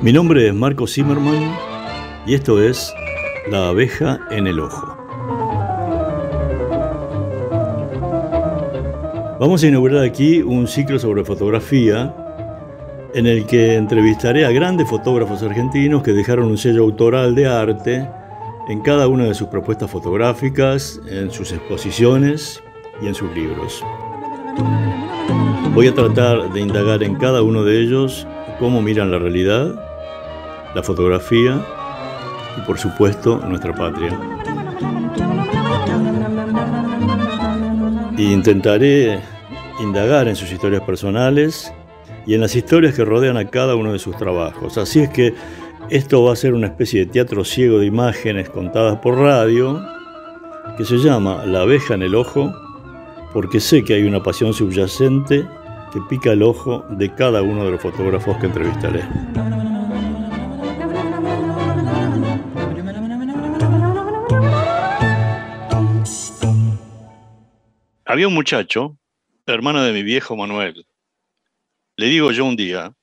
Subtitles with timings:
[0.00, 1.56] Mi nombre es Marco Zimmerman
[2.24, 2.94] y esto es
[3.50, 4.96] La abeja en el ojo.
[9.40, 12.14] Vamos a inaugurar aquí un ciclo sobre fotografía
[13.12, 18.08] en el que entrevistaré a grandes fotógrafos argentinos que dejaron un sello autoral de arte
[18.68, 22.62] en cada una de sus propuestas fotográficas, en sus exposiciones
[23.02, 23.84] y en sus libros.
[25.74, 28.28] Voy a tratar de indagar en cada uno de ellos
[28.60, 29.87] cómo miran la realidad
[30.78, 31.60] la fotografía
[32.56, 34.16] y por supuesto nuestra patria.
[38.16, 39.18] Y intentaré
[39.80, 41.72] indagar en sus historias personales
[42.26, 44.78] y en las historias que rodean a cada uno de sus trabajos.
[44.78, 45.34] Así es que
[45.90, 49.80] esto va a ser una especie de teatro ciego de imágenes contadas por radio
[50.76, 52.52] que se llama La abeja en el ojo
[53.32, 55.44] porque sé que hay una pasión subyacente
[55.92, 59.02] que pica el ojo de cada uno de los fotógrafos que entrevistaré.
[68.10, 68.96] Había un muchacho,
[69.44, 70.86] hermano de mi viejo Manuel.
[71.94, 72.94] Le digo yo un día,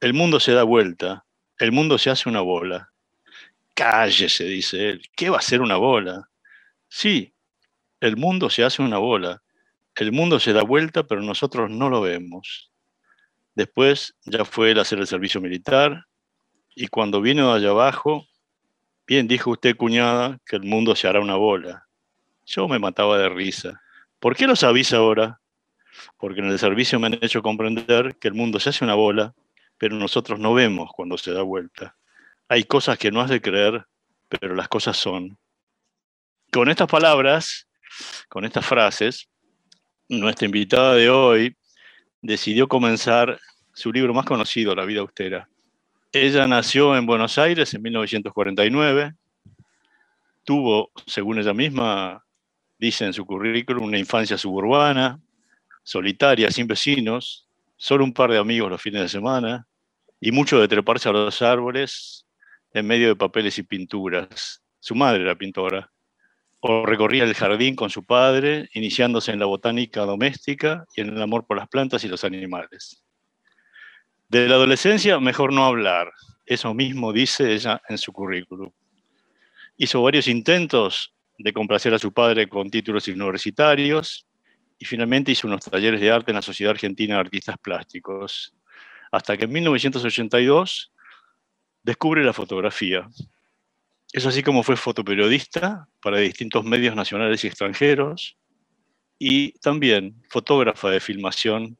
[0.00, 1.26] el mundo se da vuelta,
[1.58, 2.90] el mundo se hace una bola.
[3.74, 6.30] Cállese, dice él, ¿qué va a ser una bola?
[6.88, 7.34] Sí,
[8.00, 9.42] el mundo se hace una bola,
[9.96, 12.72] el mundo se da vuelta, pero nosotros no lo vemos.
[13.54, 16.06] Después ya fue él a hacer el servicio militar
[16.74, 18.26] y cuando vino allá abajo,
[19.06, 21.86] bien dijo usted, cuñada, que el mundo se hará una bola.
[22.46, 23.82] Yo me mataba de risa.
[24.24, 25.38] ¿Por qué lo sabéis ahora?
[26.16, 29.34] Porque en el servicio me han hecho comprender que el mundo se hace una bola,
[29.76, 31.94] pero nosotros no vemos cuando se da vuelta.
[32.48, 33.84] Hay cosas que no has de creer,
[34.30, 35.36] pero las cosas son.
[36.50, 37.68] Con estas palabras,
[38.30, 39.28] con estas frases,
[40.08, 41.54] nuestra invitada de hoy
[42.22, 43.38] decidió comenzar
[43.74, 45.50] su libro más conocido, La vida austera.
[46.12, 49.12] Ella nació en Buenos Aires en 1949,
[50.44, 52.23] tuvo, según ella misma,
[52.84, 55.18] dice en su currículum, una infancia suburbana,
[55.82, 59.66] solitaria, sin vecinos, solo un par de amigos los fines de semana
[60.20, 62.26] y mucho de treparse a los árboles
[62.72, 64.62] en medio de papeles y pinturas.
[64.80, 65.90] Su madre era pintora.
[66.60, 71.22] O recorría el jardín con su padre, iniciándose en la botánica doméstica y en el
[71.22, 73.02] amor por las plantas y los animales.
[74.28, 76.10] De la adolescencia, mejor no hablar.
[76.44, 78.70] Eso mismo dice ella en su currículum.
[79.76, 84.26] Hizo varios intentos de complacer a su padre con títulos universitarios
[84.78, 88.54] y finalmente hizo unos talleres de arte en la Sociedad Argentina de Artistas Plásticos,
[89.10, 90.92] hasta que en 1982
[91.82, 93.08] descubre la fotografía.
[94.12, 98.36] Es así como fue fotoperiodista para distintos medios nacionales y extranjeros
[99.18, 101.76] y también fotógrafa de filmación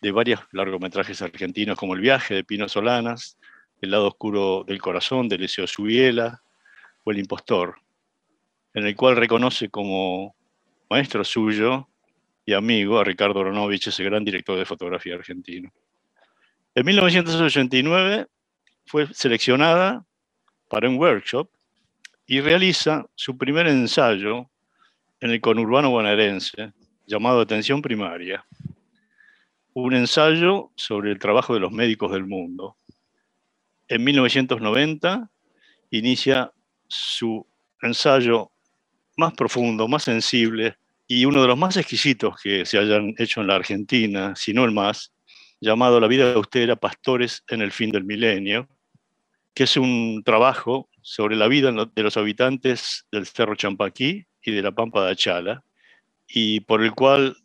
[0.00, 3.38] de varios largometrajes argentinos como El viaje de Pino Solanas,
[3.82, 6.42] El lado oscuro del corazón de Liceo Subiela
[7.04, 7.76] o El impostor
[8.74, 10.34] en el cual reconoce como
[10.88, 11.88] maestro suyo
[12.44, 15.70] y amigo a Ricardo Ronovich, ese gran director de fotografía argentino.
[16.74, 18.26] En 1989
[18.86, 20.04] fue seleccionada
[20.68, 21.50] para un workshop
[22.26, 24.48] y realiza su primer ensayo
[25.20, 26.72] en el conurbano bonaerense
[27.06, 28.44] llamado Atención Primaria,
[29.74, 32.76] un ensayo sobre el trabajo de los médicos del mundo.
[33.88, 35.28] En 1990
[35.90, 36.52] inicia
[36.86, 37.46] su
[37.82, 38.49] ensayo
[39.20, 40.76] más profundo, más sensible
[41.06, 44.64] y uno de los más exquisitos que se hayan hecho en la Argentina, si no
[44.64, 45.12] el más,
[45.60, 48.68] llamado La vida austera, Pastores en el fin del milenio,
[49.52, 54.62] que es un trabajo sobre la vida de los habitantes del Cerro Champaquí y de
[54.62, 55.62] la Pampa de Achala,
[56.28, 57.36] y por el cual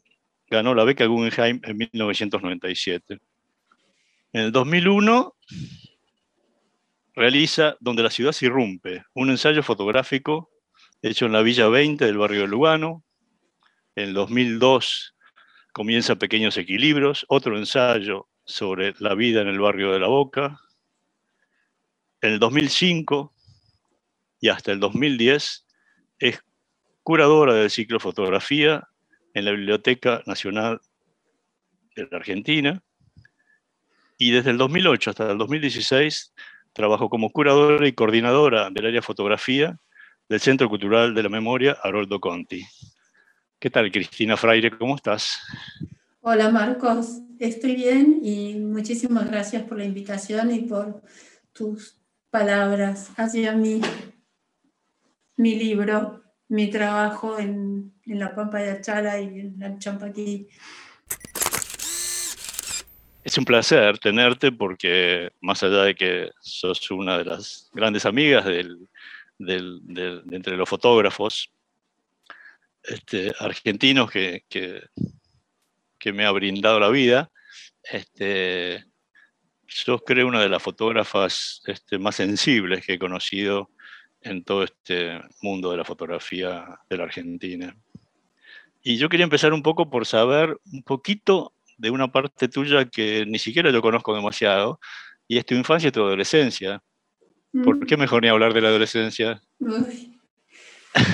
[0.48, 3.20] ganó la beca Guggenheim en 1997.
[4.34, 5.36] En el 2001
[7.16, 10.52] realiza Donde la ciudad se irrumpe, un ensayo fotográfico
[11.10, 13.04] hecho en la Villa 20 del barrio de Lugano.
[13.96, 15.16] En el 2002
[15.72, 20.60] comienza Pequeños Equilibrios, otro ensayo sobre la vida en el barrio de La Boca.
[22.22, 23.34] En el 2005
[24.42, 25.68] y hasta el 2010
[26.18, 26.44] es
[27.04, 28.88] curadora del ciclo Fotografía
[29.36, 30.82] en la Biblioteca Nacional
[31.96, 32.82] de la Argentina.
[34.18, 36.34] Y desde el 2008 hasta el 2016
[36.74, 39.80] trabajó como curadora y coordinadora del área fotografía
[40.28, 42.66] del Centro Cultural de la Memoria, Haroldo Conti.
[43.60, 44.76] ¿Qué tal, Cristina Fraire?
[44.76, 45.40] ¿Cómo estás?
[46.22, 47.22] Hola, Marcos.
[47.40, 51.04] Estoy bien y muchísimas gracias por la invitación y por
[51.54, 52.02] tus
[52.32, 53.82] palabras hacia mí,
[55.38, 60.48] mi libro, mi trabajo en, la Pampa de Achala y en el Champaquí.
[63.24, 68.46] Es un placer tenerte porque más allá de que sos una de las grandes amigas
[68.46, 68.88] del,
[69.38, 71.52] de entre los fotógrafos
[72.84, 74.82] este, argentinos que, que,
[76.14, 77.32] me ha brindado la vida,
[77.84, 78.86] este,
[79.68, 83.72] sos creo una de las fotógrafas este, más sensibles que he conocido
[84.22, 87.76] en todo este mundo de la fotografía de la Argentina.
[88.84, 93.26] Y yo quería empezar un poco por saber un poquito de una parte tuya que
[93.26, 94.80] ni siquiera yo conozco demasiado,
[95.28, 96.84] y es tu infancia y tu adolescencia.
[97.64, 97.86] ¿Por mm.
[97.86, 99.42] qué mejor ni hablar de la adolescencia?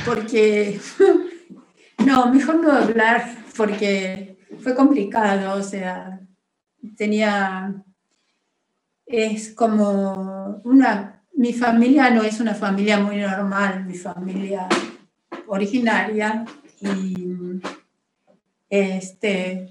[0.05, 0.79] porque,
[2.05, 6.19] no, mejor no hablar, porque fue complicado, o sea,
[6.95, 7.73] tenía,
[9.05, 14.67] es como una, mi familia no es una familia muy normal, mi familia
[15.47, 16.45] originaria,
[16.81, 17.61] y
[18.69, 19.69] este,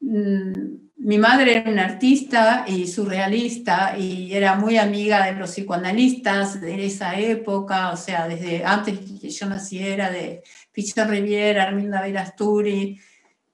[0.00, 6.60] mm, mi madre era una artista y surrealista y era muy amiga de los psicoanalistas
[6.60, 10.42] de esa época, o sea, desde antes que yo naciera, de
[10.72, 13.00] Pichon Riviera, Arminda Verasturi.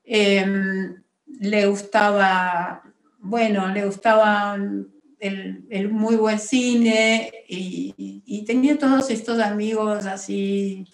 [0.02, 0.96] Em,
[1.38, 2.82] le gustaba,
[3.20, 4.58] bueno, le gustaba
[5.20, 10.84] el, muy buen cine y, tenía todos estos amigos así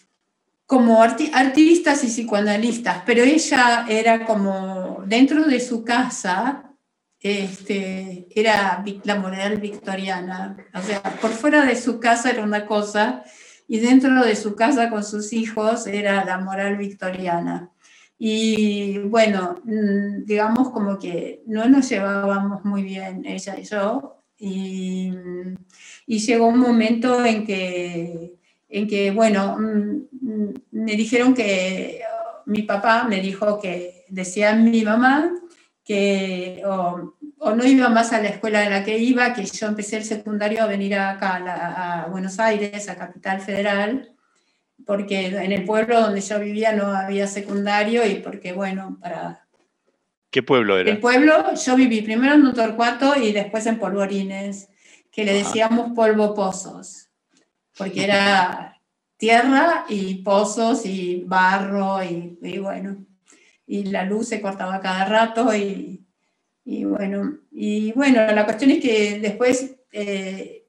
[0.72, 6.72] como artistas y psicoanalistas, pero ella era como dentro de su casa,
[7.20, 13.22] este, era la moral victoriana, o sea, por fuera de su casa era una cosa
[13.68, 17.70] y dentro de su casa con sus hijos era la moral victoriana.
[18.16, 25.12] Y bueno, mm, digamos como que no nos llevábamos muy bien ella y yo, y,
[26.06, 28.41] y llegó un momento en que
[28.72, 32.00] en que, bueno, mm, mm, me dijeron que
[32.46, 35.30] mi papá me dijo que decía mi mamá
[35.84, 37.12] que o,
[37.54, 40.62] no iba más a la escuela en la que iba, que yo empecé el secundario
[40.62, 44.12] a venir acá a, Buenos Aires, a Capital Federal,
[44.86, 49.46] porque en el pueblo donde yo vivía no había secundario y porque, bueno, para...
[50.30, 50.90] ¿Qué pueblo era?
[50.90, 54.70] El pueblo, yo viví primero en Torcuato y después en Polvorines,
[55.10, 57.11] que le decíamos polvo pozos
[57.76, 58.80] porque era
[59.16, 63.04] tierra y pozos y barro y, bueno,
[63.66, 66.04] y la luz se cortaba cada rato y,
[66.64, 70.66] bueno, y bueno, la cuestión es que después eh,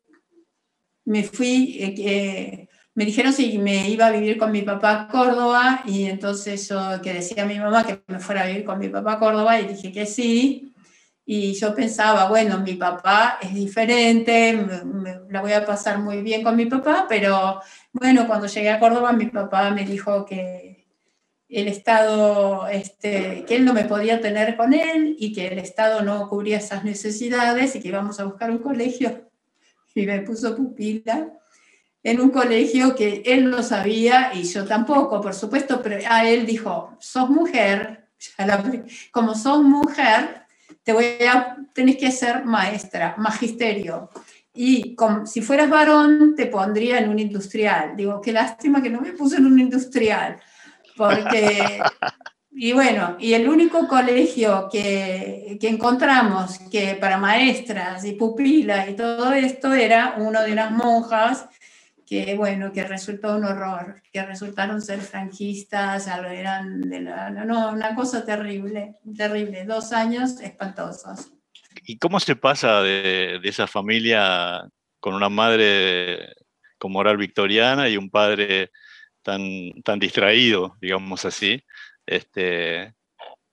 [1.05, 5.83] me fui, eh, me dijeron si me iba a vivir con mi papá a Córdoba
[5.85, 8.89] y entonces yo que decía a mi mamá que me fuera a vivir con mi
[8.89, 10.72] papá a Córdoba y dije que sí.
[11.25, 16.43] Y yo pensaba, bueno, mi papá es diferente, me, la voy a pasar muy bien
[16.43, 17.61] con mi papá, pero
[17.93, 20.85] bueno, cuando llegué a Córdoba mi papá me dijo que
[21.47, 26.01] el Estado, este, que él no me podía tener con él y que el Estado
[26.01, 29.29] no cubría esas necesidades y que íbamos a buscar un colegio.
[29.93, 31.31] Y me puso pupila
[32.01, 36.45] en un colegio que él no sabía y yo tampoco, por supuesto, pero a él
[36.45, 38.09] dijo, sos mujer,
[39.11, 40.42] como sos mujer,
[40.83, 44.09] te voy a, tenés que ser maestra, magisterio.
[44.53, 47.95] Y si fueras varón, te pondría en un industrial.
[47.95, 50.37] Digo, qué lástima que no me puse en un industrial.
[50.95, 51.81] Porque,
[52.51, 58.93] y bueno, y el único colegio que, que encontramos que para maestras y pupilas y
[58.93, 61.47] todo esto era uno de unas monjas
[62.05, 67.95] que bueno, que resultó un horror, que resultaron ser franquistas, eran de la, no, una
[67.95, 71.31] cosa terrible, terrible, dos años espantosos.
[71.85, 74.67] ¿Y cómo se pasa de, de esa familia
[74.99, 76.33] con una madre
[76.77, 78.71] con moral victoriana y un padre
[79.21, 81.63] tan, tan distraído, digamos así,
[82.05, 82.93] este,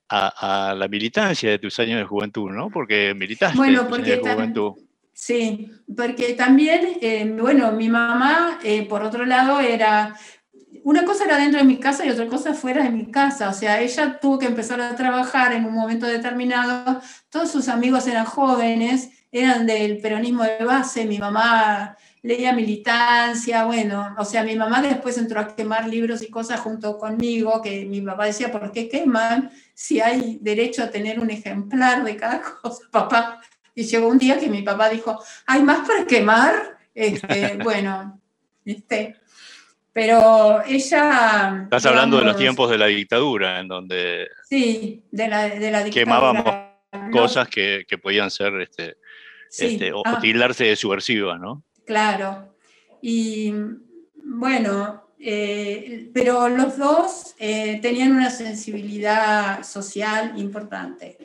[0.09, 2.69] a, a, la militancia de tus años de juventud, ¿no?
[2.69, 4.73] Porque militaste bueno, porque de juventud.
[5.21, 10.15] Sí, porque también, eh, bueno, mi mamá, eh, por otro lado, era,
[10.83, 13.53] una cosa era dentro de mi casa y otra cosa fuera de mi casa, o
[13.53, 16.99] sea, ella tuvo que empezar a trabajar en un momento determinado,
[17.29, 24.15] todos sus amigos eran jóvenes, eran del peronismo de base, mi mamá leía militancia, bueno,
[24.17, 28.01] o sea, mi mamá después entró a quemar libros y cosas junto conmigo, que mi
[28.01, 32.81] papá decía, ¿por qué queman si hay derecho a tener un ejemplar de cada cosa?
[32.91, 33.39] Papá,
[33.75, 36.77] y llegó un día que mi papá dijo, ¿hay más para quemar?
[36.93, 38.19] Este, bueno,
[38.65, 39.15] este,
[39.93, 41.61] pero ella...
[41.63, 44.29] Estás hablando de los tiempos de la dictadura, en donde...
[44.47, 45.91] Sí, de la, de la dictadura.
[45.91, 46.43] Quemábamos
[47.11, 48.97] cosas que, que, podían ser, este,
[49.57, 50.19] este, o ah.
[50.21, 51.63] tildarse de subversivas, ¿no?
[51.85, 52.55] Claro.
[53.01, 53.53] Y
[54.15, 61.17] bueno, eh, pero los dos eh, tenían una sensibilidad social importante.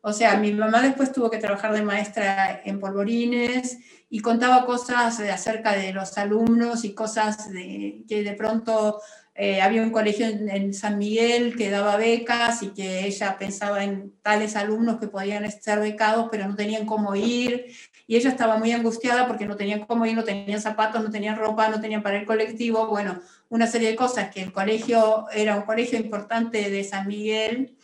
[0.00, 3.78] O sea, mi mamá después tuvo que trabajar de maestra en polvorines
[4.10, 9.00] y contaba cosas acerca de los alumnos y cosas de, que de pronto
[9.34, 14.12] eh, había un colegio en, San Miguel que daba becas y que ella pensaba en
[14.22, 17.66] tales alumnos que podían ser becados, pero no tenían cómo ir.
[18.06, 21.36] Y ella estaba muy angustiada porque no tenían cómo ir, no tenían zapatos, no tenían
[21.36, 22.86] ropa, no tenían para el colectivo.
[22.86, 27.76] Bueno, una serie de cosas que el colegio era un colegio importante de San Miguel,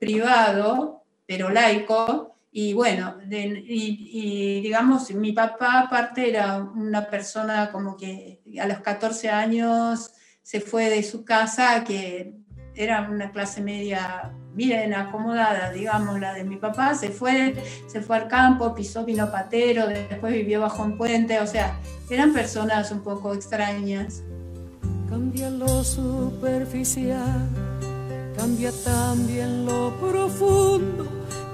[0.00, 2.34] privado, pero laico.
[2.50, 9.28] Y bueno, y, digamos, mi papá aparte era una persona como que a los 14
[9.28, 10.10] años
[10.42, 12.32] se fue de su casa, que
[12.74, 17.54] era una clase media bien acomodada, digamos, la de mi papá, se fue,
[17.86, 22.32] se fue al campo, pisó vino patero, después vivió bajo un puente, o sea, eran
[22.32, 24.22] personas un poco extrañas.
[25.08, 27.46] Cambia lo superficial,
[28.36, 31.17] cambia también lo profundo,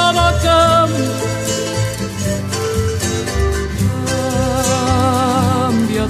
[0.00, 1.20] Todo cambia.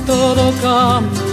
[0.07, 0.41] Todo.
[0.61, 1.30] Cambia,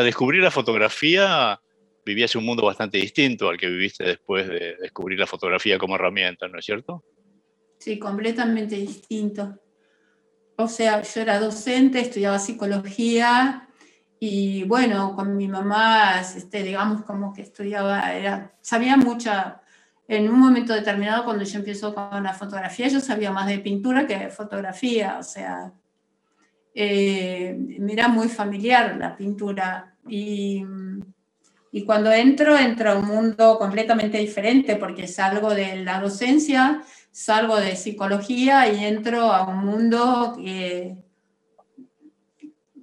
[0.00, 1.60] hasta descubrir la fotografía
[2.06, 6.48] vivías un mundo bastante distinto al que viviste después de descubrir la fotografía como herramienta,
[6.48, 7.04] ¿no es cierto?
[7.78, 9.58] Sí, completamente distinto.
[10.56, 13.68] O sea, yo era docente, estudiaba psicología
[14.18, 19.60] y bueno, con mi mamá, este, digamos, como que estudiaba, era, sabía mucha,
[20.08, 24.06] en un momento determinado cuando yo empiezo con la fotografía, yo sabía más de pintura
[24.06, 25.72] que de fotografía, o sea,
[26.74, 30.64] eh, era muy familiar la pintura y,
[31.72, 37.56] y, cuando entro, entro a un mundo completamente diferente porque salgo de la docencia, salgo
[37.56, 40.96] de psicología y entro a un mundo que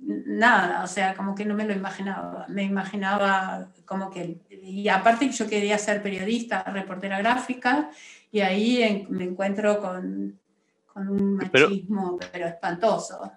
[0.07, 5.29] nada, o sea, como que no me lo imaginaba, me imaginaba como que, y aparte
[5.29, 7.89] yo quería ser periodista, reportera gráfica,
[8.31, 10.39] y ahí me encuentro con,
[10.93, 13.31] con un machismo, pero espantoso.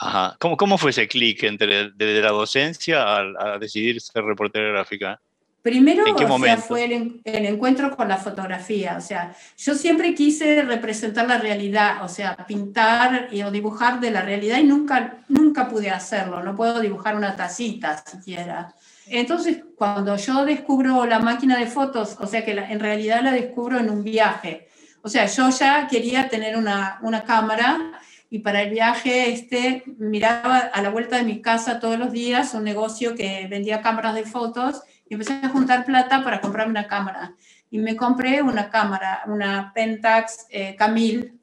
[0.00, 0.34] Ajá.
[0.38, 5.20] ¿Cómo, ¿Cómo fue ese clic entre de la docencia a, decidir ser reportera gráfica?
[5.60, 8.96] Primero, o sea, fue el, encuentro con la fotografía.
[8.96, 14.10] O sea, yo siempre quise representar la realidad, o sea, pintar y, o dibujar de
[14.10, 16.42] la realidad y nunca, nunca pude hacerlo.
[16.42, 18.74] No puedo dibujar una tacita siquiera.
[19.06, 23.78] Entonces, cuando yo descubro la máquina de fotos, o sea, que en realidad la descubro
[23.78, 24.68] en un viaje.
[25.02, 28.00] O sea, yo ya quería tener una, una cámara
[28.32, 32.54] y para el viaje este, miraba a la vuelta de mi casa todos los días
[32.54, 36.86] un negocio que vendía cámaras de fotos y empecé a juntar plata para comprarme una
[36.86, 37.34] cámara.
[37.72, 41.34] Y me compré una cámara, una Pentax eh, Camille.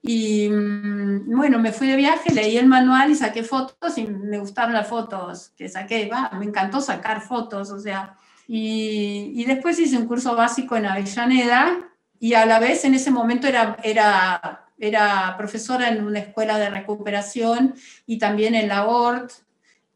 [0.00, 4.38] Y mm, bueno, me fui de viaje, leí el manual y saqué fotos y me
[4.38, 6.10] gustaron las fotos que saqué.
[6.38, 8.16] Me encantó sacar fotos, o sea.
[8.48, 13.10] Y, y después hice un curso básico en Avellaneda y a la vez en ese
[13.10, 17.74] momento era, era era profesora en una escuela de recuperación
[18.06, 19.30] y también en la ORT,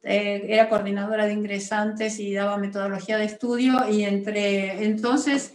[0.03, 5.55] eh, era coordinadora de ingresantes y daba metodología de estudio y entre entonces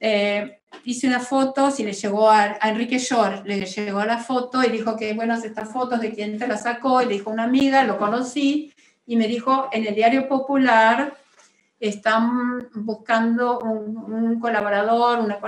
[0.00, 4.64] eh, hice unas fotos y le llegó a, Enrique Shore, le llegó a la foto
[4.64, 7.44] y dijo que buenas estas fotos, de quién te las sacó, y le dijo una
[7.44, 8.72] amiga, lo conocí
[9.06, 11.16] y me dijo en el diario popular
[11.78, 15.38] están buscando un, colaborador, una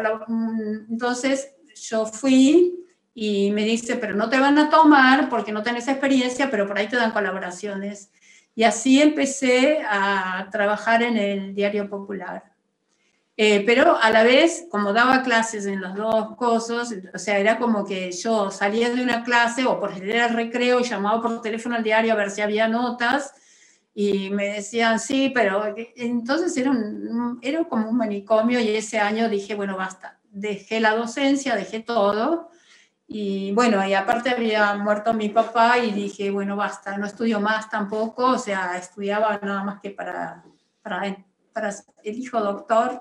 [0.90, 2.78] entonces yo fui
[3.20, 6.78] y me dice, pero no te van a tomar porque no tenés experiencia, pero por
[6.78, 8.12] ahí te dan colaboraciones.
[8.54, 12.44] Y así empecé a trabajar en el Diario Popular.
[13.36, 17.58] Eh, pero a la vez, como daba clases en los dos cosas, o sea, era
[17.58, 21.74] como que yo salía de una clase o por el recreo y llamaba por teléfono
[21.74, 23.34] al diario a ver si había notas
[23.94, 29.28] y me decían, sí, pero entonces era, un, era como un manicomio y ese año
[29.28, 32.48] dije, bueno, basta, dejé la docencia, dejé todo
[33.10, 37.70] y bueno, y aparte había muerto mi papá y dije, bueno, basta, no estudio más
[37.70, 40.44] tampoco, o sea, estudiaba nada más que para,
[40.82, 41.16] para,
[41.54, 41.74] para
[42.04, 43.00] el hijo doctor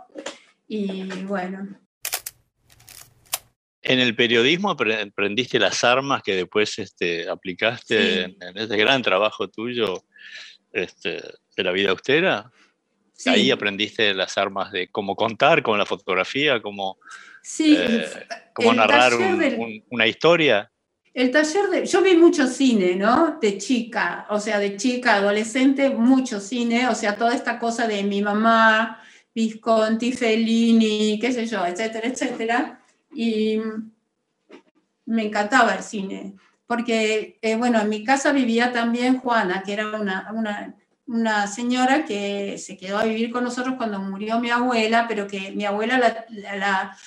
[0.66, 1.78] y bueno.
[3.82, 9.50] En el periodismo aprendiste las armas que después este, aplicaste en, en, ese gran trabajo
[9.50, 10.06] tuyo
[10.72, 11.22] este,
[11.56, 12.50] de la vida austera.
[13.26, 16.98] Ahí aprendiste las armas de cómo contar con la fotografía, cómo,
[17.60, 18.06] eh,
[18.76, 19.14] narrar
[19.90, 20.72] una historia.
[21.14, 21.86] El taller de...
[21.86, 23.40] Yo vi mucho cine, ¿no?
[23.42, 28.04] De chica, o sea, de chica, adolescente, mucho cine, o sea, toda esta cosa de
[28.04, 29.02] mi mamá,
[29.34, 32.82] Visconti, Fellini, qué sé yo, etcétera, etcétera.
[33.16, 33.60] Y
[35.06, 36.36] me encantaba el cine
[36.68, 40.76] porque, eh, bueno, en mi casa vivía también Juana, que era una, una,
[41.08, 45.52] una, señora que se quedó a vivir con nosotros cuando murió mi abuela, pero que
[45.52, 45.98] mi abuela
[46.30, 46.98] la,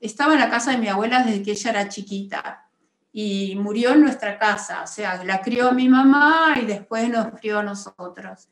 [0.00, 2.66] estaba en la casa de mi abuela desde que ella era chiquita
[3.12, 7.58] y murió en nuestra casa, o sea, la crió mi mamá y después nos crió
[7.58, 8.48] a nosotros.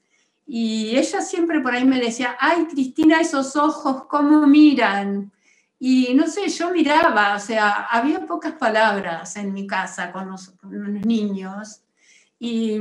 [0.47, 5.31] Y ella siempre por ahí me decía, ay, Cristina, esos ojos, ¿cómo miran?
[5.79, 10.53] Y no sé, yo miraba, o sea, había pocas palabras en mi casa con los,
[10.65, 11.83] niños
[12.39, 12.81] y,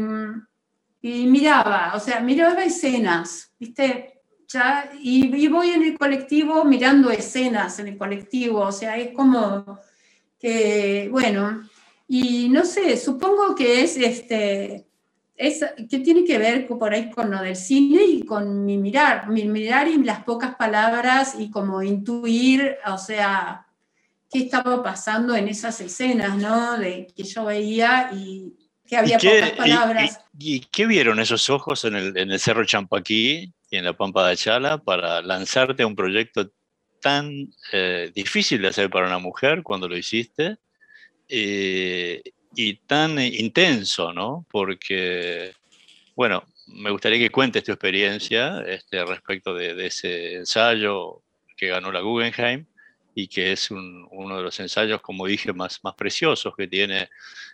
[1.01, 4.22] y, miraba, o sea, miraba escenas, ¿viste?
[4.48, 9.80] Ya, y, voy en el colectivo mirando escenas en el colectivo, o sea, es como
[10.39, 11.68] que, bueno,
[12.08, 14.88] y no sé, supongo que es este,
[15.38, 19.29] es, que tiene que ver por ahí con lo del cine y con mi mirar,
[19.29, 23.68] mi mirar y las pocas palabras y como intuir, o sea,
[24.29, 26.77] qué estaba pasando en esas escenas, ¿no?
[26.77, 28.53] De que yo veía y
[28.88, 30.20] que había pocas palabras.
[30.40, 34.28] Y, qué vieron esos ojos en el, en el Cerro Champaquí y en la Pampa
[34.28, 36.52] de Chala para lanzarte a un proyecto
[37.02, 40.58] tan eh, difícil de hacer para una mujer cuando lo hiciste?
[41.30, 42.22] Eh,
[42.56, 44.46] y tan intenso, ¿no?
[44.50, 45.54] Porque,
[46.16, 51.22] bueno, me gustaría que cuentes tu experiencia este, respecto de, ese ensayo
[51.56, 52.66] que ganó la Guggenheim
[53.20, 57.10] y que es uno de los ensayos, como dije, más, más preciosos que tiene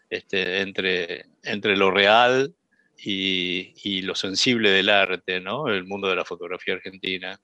[0.10, 2.54] este, entre, entre lo real
[2.98, 5.70] y, y, lo sensible del arte, ¿no?
[5.70, 7.40] El mundo de la fotografía argentina.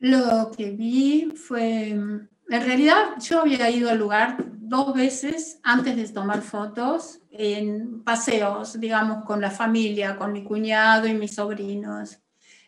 [0.00, 6.08] Lo que vi fue en realidad yo había ido al lugar dos veces antes de
[6.08, 12.18] tomar fotos en paseos, digamos, con la familia, con mi cuñado y mis sobrinos.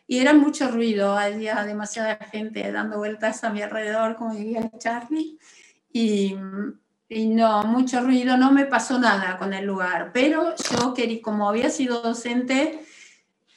[0.07, 5.39] Y era mucho ruido, había demasiada gente dando vueltas a mi alrededor, como diría Charlie.
[5.93, 6.37] Y,
[7.09, 10.11] y no, mucho ruido, no me pasó nada con el lugar.
[10.13, 12.81] Pero yo quería, como había sido docente,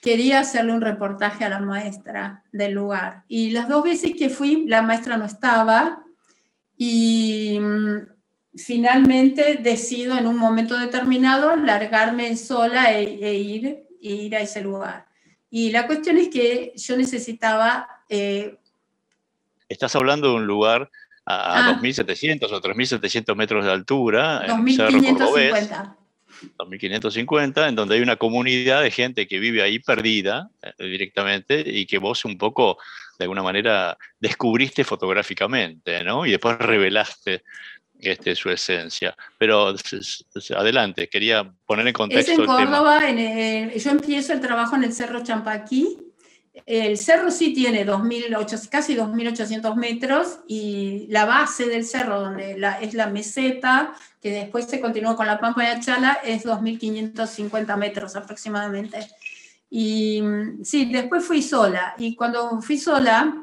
[0.01, 3.23] quería hacerle un reportaje a la maestra del lugar.
[3.27, 6.03] Y las dos veces que fui, la maestra no estaba
[6.77, 8.07] y mm,
[8.55, 13.65] finalmente decido en un momento determinado largarme sola e, e ir,
[14.01, 15.06] e ir a ese lugar.
[15.49, 17.87] Y la cuestión es que yo necesitaba...
[18.09, 18.57] Eh,
[19.69, 20.89] Estás hablando de un lugar
[21.25, 22.55] a, 2.700 ah.
[22.55, 24.47] o 3.700 metros de altura.
[24.47, 25.95] 2.550.
[26.57, 31.85] 2550, en donde hay una comunidad de gente que vive ahí perdida eh, directamente y
[31.85, 32.77] que vos un poco,
[33.17, 36.25] de alguna manera, descubriste fotográficamente, ¿no?
[36.25, 37.43] Y después revelaste
[37.99, 39.15] este, su esencia.
[39.37, 39.73] Pero
[40.55, 42.31] adelante, quería poner en contexto.
[42.31, 45.99] Es en Córdoba, yo empiezo el trabajo en el Cerro Champaquí.
[46.65, 52.81] El cerro sí tiene 2800, casi 2.800 metros y la base del cerro, donde la,
[52.81, 58.15] es la meseta, que después se continuó con la Pampa de Achala, es 2.550 metros
[58.15, 59.07] aproximadamente.
[59.69, 60.21] Y
[60.63, 61.93] sí, después fui sola.
[61.97, 63.33] Y cuando fui sola,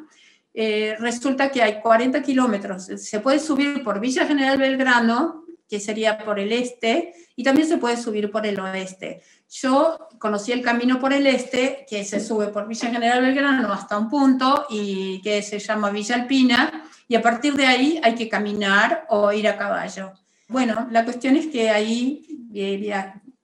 [0.57, 2.85] eh, resulta que hay 40 kilómetros.
[2.85, 7.79] Se puede subir por Villa General Belgrano, que sería por el este, y también se
[7.79, 9.23] puede subir por el oeste.
[9.51, 13.99] Yo conocí el camino por el este, que se sube por Villa General Belgrano hasta
[13.99, 18.29] un punto y que se llama Villa Alpina, y a partir de ahí hay que
[18.29, 20.13] caminar o ir a caballo.
[20.47, 22.95] Bueno, la cuestión es que ahí, eh,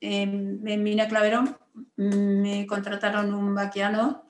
[0.01, 1.57] en Mina Claverón,
[1.97, 4.25] me contrataron un vaqueano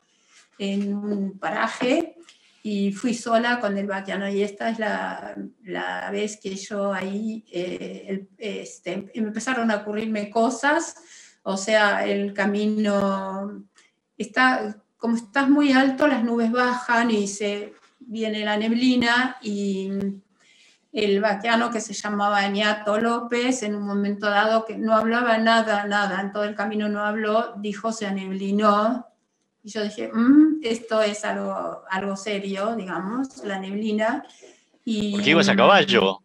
[0.58, 2.16] en un paraje
[2.62, 4.28] y fui sola con el vaquiano.
[4.28, 10.96] Y esta es la, la vez que yo ahí eh, este, empezaron a ocurrirme cosas,
[11.42, 13.64] o sea, el camino
[14.18, 19.90] está, como estás muy alto, las nubes bajan y se viene la neblina y
[20.92, 25.86] el vaquiano que se llamaba Ñato López, en un momento dado que no hablaba nada,
[25.86, 29.06] nada, en todo el camino no habló, dijo se aneblinó.
[29.62, 34.24] Y yo dije, mm, esto es algo, algo serio, digamos, la neblina.
[34.84, 36.20] Y, ¿Por qué ibas a caballo?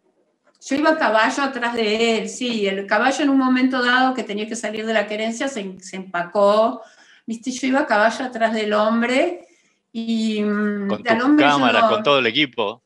[0.64, 2.66] Yo iba a caballo atrás de él, sí.
[2.66, 5.96] El caballo en un momento dado que tenía que salir de la querencia se, se
[5.96, 6.82] empacó.
[7.26, 9.46] Viste, yo iba a caballo atrás del hombre
[9.92, 10.42] y...
[10.42, 12.85] Mm, con tu cámara, con todo el equipo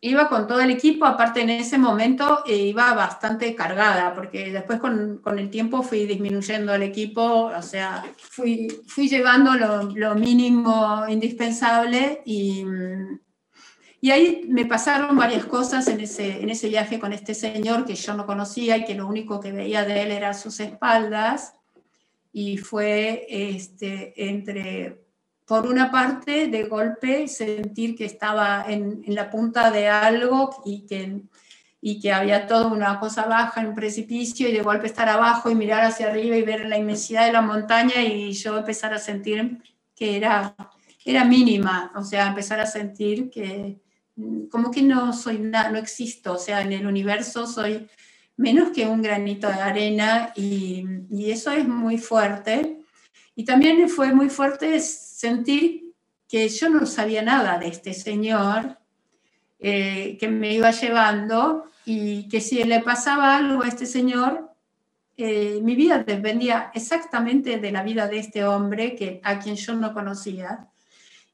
[0.00, 4.78] iba con todo el equipo, aparte en ese momento eh, iba bastante cargada, porque después
[4.78, 10.14] con, con, el tiempo fui disminuyendo el equipo, o sea, fui, fui llevando lo, lo
[10.14, 12.64] mínimo indispensable y,
[14.00, 17.96] y, ahí me pasaron varias cosas en ese, en ese viaje con este señor que
[17.96, 21.54] yo no conocía y que lo único que veía de él era sus espaldas
[22.32, 25.07] y fue este, entre
[25.48, 31.22] por una parte, de golpe, sentir que estaba en, la punta de algo y que,
[31.80, 35.50] y que había toda una cosa baja en un precipicio y de golpe estar abajo
[35.50, 38.98] y mirar hacia arriba y ver la inmensidad de la montaña y yo empezar a
[38.98, 39.62] sentir
[39.96, 40.54] que era,
[41.02, 43.80] era mínima, o sea, empezar a sentir que
[44.50, 47.88] como que no soy nada, no existo, o sea, en el universo soy
[48.36, 52.80] menos que un granito de arena y, y eso es muy fuerte.
[53.34, 54.74] Y también fue muy fuerte
[55.18, 55.94] sentir
[56.28, 58.78] que yo no sabía nada de este señor
[59.58, 64.48] eh, que me iba llevando y que si le pasaba algo a este señor,
[65.16, 69.74] eh, mi vida dependía exactamente de la vida de este hombre que, a quien yo
[69.74, 70.68] no conocía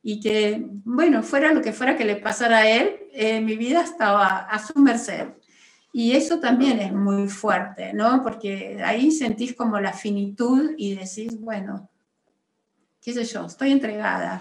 [0.02, 3.82] y que, bueno, fuera lo que fuera que le pasara a él, eh, mi vida
[3.82, 5.28] estaba a su merced.
[5.92, 8.22] Y eso también es muy fuerte, ¿no?
[8.22, 11.90] Porque ahí sentís como la finitud y decís, bueno,
[13.04, 14.40] qué sé yo, estoy entregada.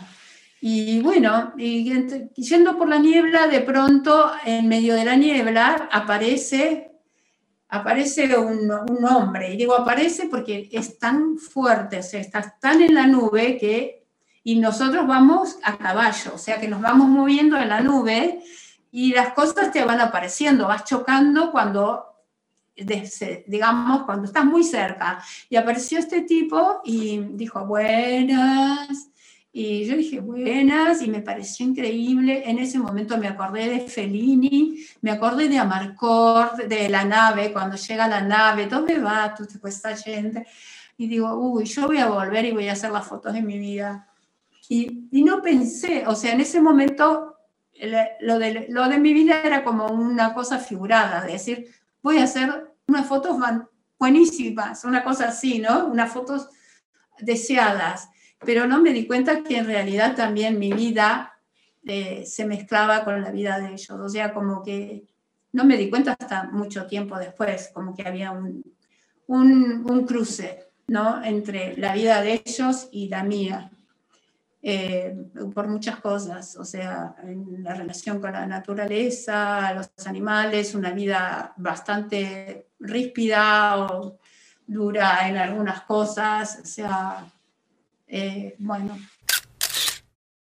[0.61, 1.83] Y bueno, y
[2.35, 6.91] yendo por la niebla, de pronto, en medio de la niebla, aparece,
[7.67, 9.53] aparece un, un hombre.
[9.53, 14.05] Y digo aparece porque es tan fuerte, o sea, está tan en la nube que,
[14.45, 18.41] y nosotros vamos a caballo, o sea, que nos vamos moviendo en la nube
[18.89, 22.12] y las cosas te van apareciendo, vas chocando cuando
[22.75, 25.23] digamos, cuando estás muy cerca.
[25.49, 29.09] Y apareció este tipo y dijo, buenas.
[29.51, 32.43] Y yo dije, buenas, y me pareció increíble.
[32.49, 37.75] En ese momento me acordé de Fellini, me acordé de Amarcord, de la nave, cuando
[37.75, 40.47] llega la nave, ¿dónde va tú, esta gente?
[40.97, 43.59] Y digo, uy, yo voy a volver y voy a hacer las fotos de mi
[43.59, 44.07] vida.
[44.69, 47.33] Y, y no pensé, o sea, en ese momento
[48.21, 51.67] lo de, lo de mi vida era como una cosa figurada, de decir,
[52.03, 53.37] voy a hacer unas fotos
[53.97, 55.87] buenísimas, una cosa así, ¿no?
[55.87, 56.49] Unas fotos
[57.19, 61.33] deseadas, pero no me di cuenta que en realidad también mi vida
[61.85, 65.05] eh, se mezclaba con la vida de ellos, o sea, como que
[65.53, 68.63] no me di cuenta hasta mucho tiempo después, como que había un,
[69.27, 71.23] un, un cruce, ¿no?
[71.23, 73.71] Entre la vida de ellos y la mía.
[74.65, 75.13] Eh,
[75.53, 81.53] por muchas cosas, o sea, en la relación con la naturaleza, los animales, una vida
[81.57, 84.19] bastante ríspida o
[84.65, 87.25] dura en algunas cosas, o sea,
[88.07, 88.97] eh, bueno.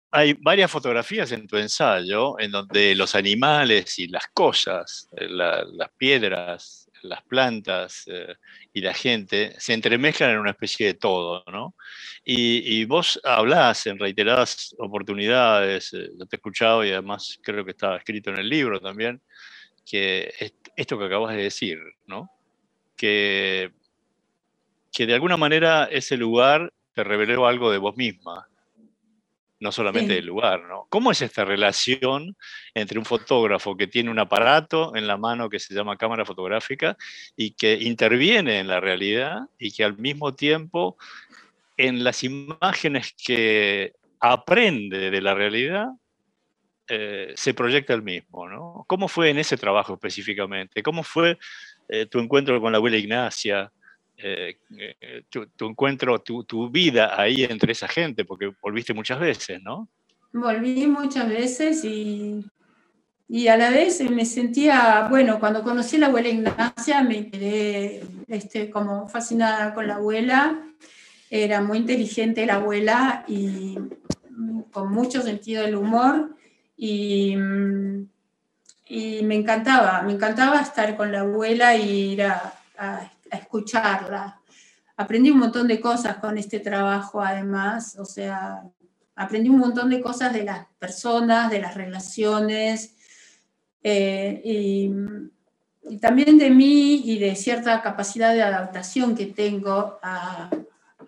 [0.10, 5.90] Hay varias fotografías en tu ensayo en donde los animales y las cosas, eh, las
[5.96, 8.36] piedras, las plantas eh,
[8.74, 11.76] y la gente se entremezclan en una especie de todo, ¿no?
[12.24, 17.98] Y, vos hablás en reiteradas oportunidades, eh, te he escuchado y además creo que estaba
[17.98, 19.22] escrito en el libro también,
[19.86, 20.34] que
[20.76, 22.30] esto que acabas de decir, ¿no?
[22.96, 23.72] Que,
[24.92, 28.48] que de alguna manera ese lugar te reveló algo de vos misma,
[29.60, 30.86] no solamente del lugar, ¿no?
[30.90, 32.36] ¿Cómo es esta relación
[32.74, 36.96] entre un fotógrafo que tiene un aparato en la mano que se llama cámara fotográfica
[37.36, 40.98] y que interviene en la realidad y que al mismo tiempo
[41.76, 45.88] en las imágenes que aprende de la realidad
[46.88, 48.86] eh, se proyecta el mismo, ¿no?
[48.88, 50.82] ¿Cómo fue en ese trabajo específicamente?
[50.82, 51.38] ¿Cómo fue
[51.90, 53.72] eh, tu encuentro con la abuela Ignacia?
[54.20, 59.62] Eh, eh, tu, encuentro, tu, tu, vida ahí entre esa gente, porque volviste muchas veces,
[59.62, 59.88] ¿no?
[60.34, 62.44] Volví muchas veces y,
[63.28, 68.02] y a la vez me sentía, bueno, cuando conocí a la abuela Ignacia me quedé
[68.28, 70.64] este, como fascinada con la abuela,
[71.30, 73.78] era muy inteligente la abuela y
[74.72, 76.36] con mucho sentido del humor
[76.76, 77.36] Y,
[78.88, 84.42] y me encantaba, me encantaba estar con la abuela y ir a, a, escucharla.
[84.96, 88.64] Aprendí un montón de cosas con este trabajo, además, o sea,
[89.16, 92.96] aprendí un montón de cosas de las personas, de las relaciones,
[93.84, 94.92] eh, y,
[95.90, 100.50] y, también de mí y de cierta capacidad de adaptación que tengo a,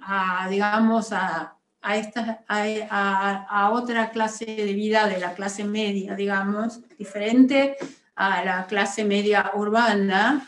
[0.02, 6.16] a digamos, a, a, esta, a, a, otra clase de vida de la clase media,
[6.16, 7.76] digamos, diferente
[8.16, 10.48] a la clase media urbana,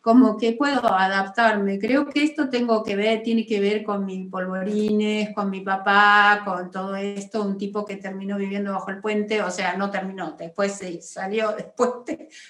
[0.00, 1.78] como que puedo adaptarme.
[1.78, 6.42] Creo que esto tengo que ver, tiene que ver con mis polvorines, con mi papá,
[6.44, 10.32] con todo esto, un tipo que terminó viviendo bajo el puente, o sea, no terminó,
[10.38, 11.90] después se salió después,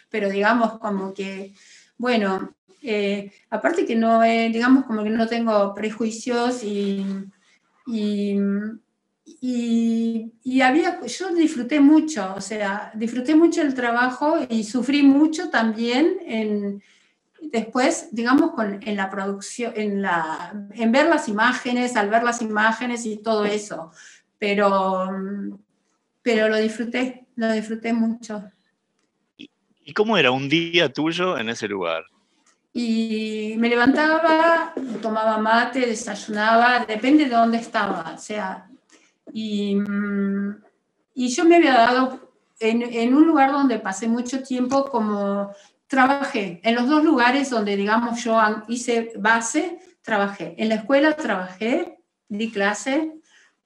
[0.09, 1.55] pero digamos como que,
[1.97, 7.05] bueno, eh, aparte que no, eh, digamos como que no tengo prejuicios y
[9.41, 15.51] y, y, había, yo disfruté mucho, o sea, disfruté mucho el trabajo y sufrí mucho
[15.51, 16.83] también en,
[17.51, 22.43] después, digamos, con, en la producción, en, la, en ver las imágenes, al ver las
[22.43, 23.91] imágenes y todo eso,
[24.39, 25.59] pero,
[26.23, 28.45] pero lo disfruté, lo disfruté mucho.
[29.37, 32.05] ¿Y cómo era un día tuyo en ese lugar?
[32.75, 38.13] Y me levantaba, tomaba mate, desayunaba, depende de dónde estaba.
[38.15, 38.69] O sea,
[39.33, 39.79] y,
[41.15, 45.53] y yo me había dado en, en, un lugar donde pasé mucho tiempo como
[45.89, 50.55] trabajé, en los dos lugares donde, digamos, yo hice base, trabajé.
[50.59, 51.99] En la escuela trabajé,
[52.29, 53.15] di clase,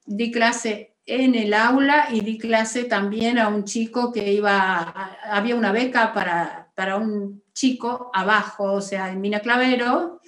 [0.07, 5.57] di clase en el aula y di clase también a un chico que iba, había
[5.57, 10.21] una beca para, para un chico abajo, o sea, en Mina Clavero,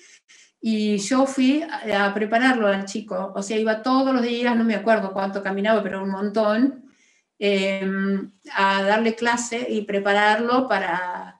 [0.60, 4.74] y yo fui a, prepararlo al chico, o sea, iba todos los días, no me
[4.74, 6.84] acuerdo cuánto caminaba, pero un montón,
[7.38, 11.33] em, a darle clase y prepararlo para,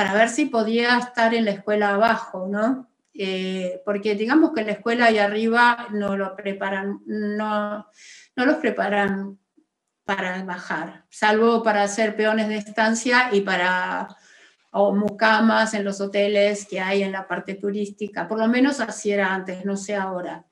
[0.00, 2.88] para ver si podía estar en la escuela abajo, ¿no?
[3.12, 7.86] Eh, porque digamos que en la escuela ahí arriba no lo preparan, no,
[8.34, 9.38] no los preparan
[10.02, 14.08] para bajar, salvo para hacer peones de estancia y para
[14.70, 18.26] o mucamas en los hoteles que hay en la parte turística.
[18.26, 20.46] Por lo menos así era antes, no sé ahora.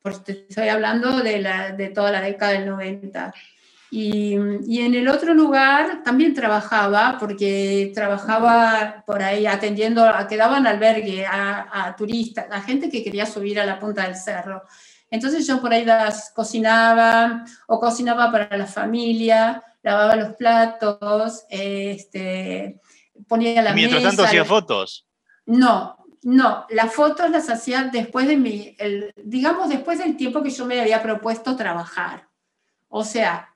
[0.00, 3.34] Porque estoy hablando de, de toda la década del 90.
[3.96, 10.36] Y, y, en el otro lugar también trabajaba, porque trabajaba por ahí atendiendo, a, que
[10.36, 14.64] daban albergue a, a, turistas, a gente que quería subir a la punta del cerro.
[15.08, 22.80] Entonces yo por ahí las cocinaba o cocinaba para la familia, lavaba los platos, este,
[23.28, 25.06] ponía la Mientras tanto hacía fotos.
[25.46, 30.50] No, no, las fotos las hacía después de mi, el, digamos, después del tiempo que
[30.50, 32.26] yo me había propuesto trabajar.
[32.88, 33.53] O sea,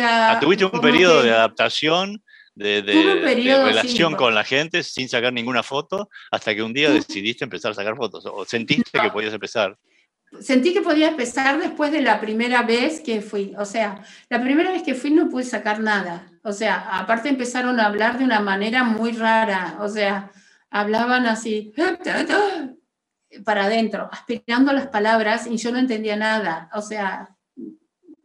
[0.00, 0.32] ah.
[0.32, 2.22] ah tuviste un periodo que, de adaptación,
[2.54, 6.62] de, de, periodo, de relación sí, con la gente sin sacar ninguna foto, hasta que
[6.62, 9.04] un día decidiste empezar a sacar fotos, o sentiste no.
[9.04, 9.76] que podías empezar
[10.38, 13.54] sentí que podía empezar después de la primera vez que fui.
[13.58, 16.30] O sea, la primera vez que fui no pude sacar nada.
[16.42, 19.76] O sea, aparte empezaron a hablar de una manera muy rara.
[19.80, 20.30] O sea,
[20.70, 21.74] hablaban así
[23.44, 26.70] para adentro, aspirando las palabras y yo no entendía nada.
[26.74, 27.36] O sea,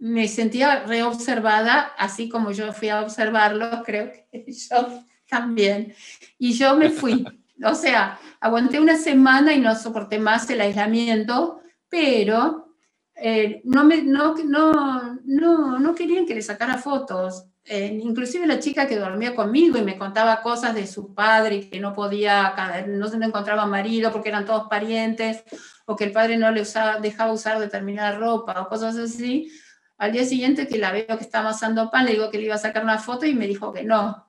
[0.05, 5.93] me sentía reobservada, así como yo fui a observarlo, creo que yo también.
[6.37, 7.25] Y yo me fui.
[7.63, 11.61] O sea, aguanté una semana y no soporté más el aislamiento
[11.95, 12.73] pero
[13.15, 17.45] eh, no, me, no, no, no, no, querían que le sacara fotos.
[17.63, 21.79] Eh, inclusive la chica que dormía conmigo y me contaba cosas de su padre que
[21.79, 22.53] no podía,
[22.87, 25.43] no se encontraba marido porque eran todos parientes
[25.85, 29.49] o que el padre no le usaba, dejaba usar determinada ropa o cosas así.
[29.97, 32.55] Al día siguiente que la veo que estaba amasando pan, le digo que le iba
[32.55, 34.27] a sacar una foto y me dijo que no.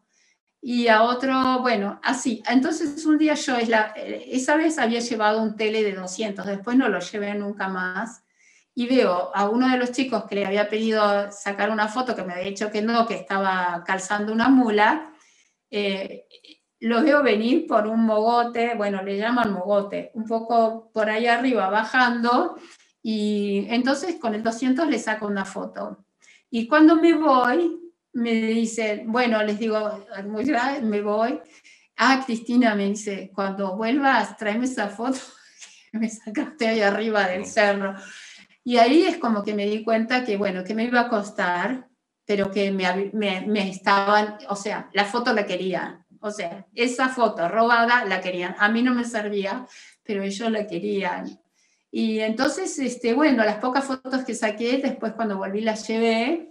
[0.61, 2.43] Y a otro, bueno, así.
[2.49, 7.01] Entonces un día yo, esa vez había llevado un tele de 200, después no lo
[7.01, 8.23] llevé nunca más.
[8.75, 12.25] Y veo a uno de los chicos que le había pedido sacar una foto, que
[12.25, 15.13] me había dicho que no, que estaba calzando una mula,
[15.71, 16.27] eh,
[16.81, 21.71] lo veo venir por un mogote, bueno, le llaman mogote, un poco por ahí arriba
[21.71, 22.57] bajando,
[23.09, 26.05] y entonces con el 200 le saco una foto.
[26.51, 27.79] Y cuando me voy,
[28.15, 31.39] me dice, bueno, les digo, muy grave, me voy.
[31.97, 35.21] Ah, Cristina me dice, cuando vuelvas, tráeme esa foto
[35.93, 37.95] que me sacaste ahí arriba del cerro.
[38.65, 41.87] Y ahí es como que me di cuenta que, bueno, que me iba a costar,
[42.25, 46.05] pero que me, me, me estaban, o sea, la foto la querían.
[46.19, 48.57] O sea, esa foto robada la querían.
[48.59, 49.65] A mí no me servía,
[50.03, 51.39] pero ellos la querían.
[51.99, 56.51] Y entonces, este, bueno, las pocas fotos que saqué, después cuando volví las llevé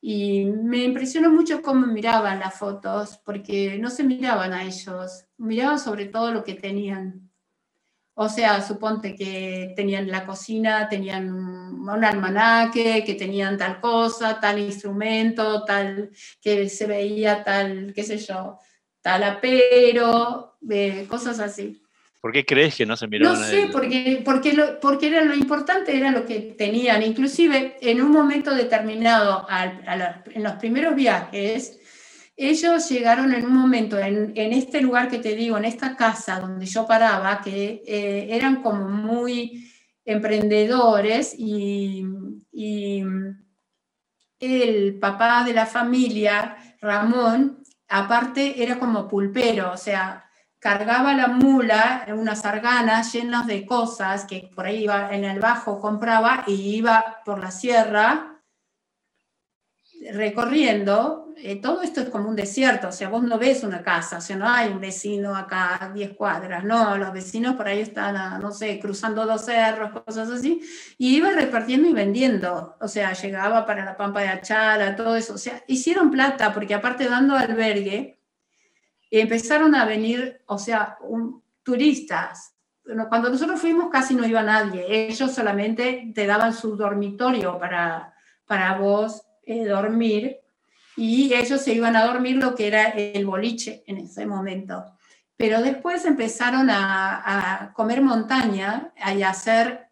[0.00, 5.78] Y me impresionó mucho cómo miraban las fotos, porque no se miraban a ellos, miraban
[5.78, 7.30] sobre todo lo que tenían.
[8.14, 14.58] O sea, suponte que tenían la cocina, tenían un almanaque, que tenían tal cosa, tal
[14.58, 18.58] instrumento, tal, que se veía tal, qué sé yo,
[19.02, 21.83] tal apero, eh, cosas así.
[22.24, 23.38] ¿Por qué crees que no se miraban?
[23.38, 27.02] No sé, porque, porque, lo, porque era lo importante, era lo que tenían.
[27.02, 29.46] Inclusive en un momento determinado,
[30.32, 31.78] en los primeros viajes,
[32.34, 36.64] ellos llegaron en un momento, en, este lugar que te digo, en esta casa donde
[36.64, 39.70] yo paraba, que eh, eran como muy
[40.06, 42.06] emprendedores y,
[42.50, 43.04] y
[44.40, 50.23] el papá de la familia, Ramón, aparte era como pulpero, o sea,
[50.64, 55.38] cargaba la mula en unas arganas llenas de cosas que por ahí iba en el
[55.38, 58.40] bajo, compraba y iba por la sierra
[60.12, 61.28] recorriendo.
[61.36, 64.20] Eh, todo esto es como un desierto, o sea, vos no ves una casa, o
[64.22, 68.40] sea, no hay un vecino acá a 10 cuadras, no, los vecinos por ahí están,
[68.40, 70.62] no sé, cruzando dos cerros, cosas así,
[70.96, 75.34] y iba repartiendo y vendiendo, o sea, llegaba para la Pampa de Achala, todo eso,
[75.34, 78.23] o sea, hicieron plata porque aparte dando albergue,
[79.20, 80.98] empezaron a venir, o sea,
[81.62, 82.54] turistas.
[83.08, 88.14] Cuando nosotros fuimos casi no iba nadie, ellos solamente te daban su dormitorio para,
[88.46, 90.38] para vos eh, dormir
[90.96, 94.84] y ellos se iban a dormir lo que era el boliche en ese momento.
[95.36, 99.88] Pero después empezaron a, a comer montaña y a hacer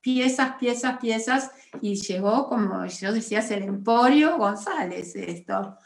[0.00, 5.78] piezas, piezas, piezas y llegó, como yo decía, el Emporio González esto.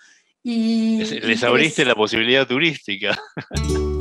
[0.50, 3.18] Y, Les abriste la posibilidad turística.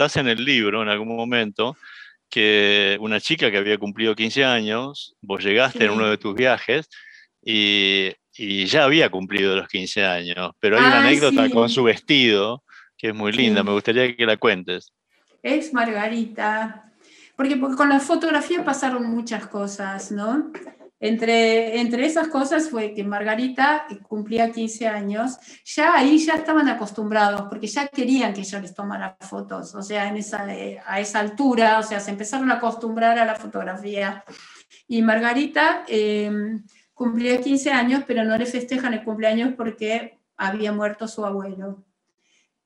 [0.00, 1.76] contás en el libro, en algún momento,
[2.30, 6.88] que una chica que había cumplido 15 años, vos llegaste en uno de tus viajes
[7.44, 8.14] y,
[8.66, 12.64] ya había cumplido los 15 años, pero hay una anécdota con su vestido
[12.96, 14.90] que es muy linda, me gustaría que la cuentes.
[15.42, 16.90] Es Margarita,
[17.36, 20.50] porque, porque con la fotografía pasaron muchas cosas, ¿no?
[21.02, 27.48] Entre, entre esas cosas fue que Margarita cumplía 15 años, ya ahí ya estaban acostumbrados,
[27.48, 30.46] porque ya querían que yo les tomara fotos, o sea, en esa,
[30.86, 34.22] a esa altura, o sea, se empezaron a acostumbrar a la fotografía.
[34.88, 41.08] Y Margarita em, cumplía 15 años, pero no le festejan el cumpleaños porque había muerto
[41.08, 41.82] su abuelo.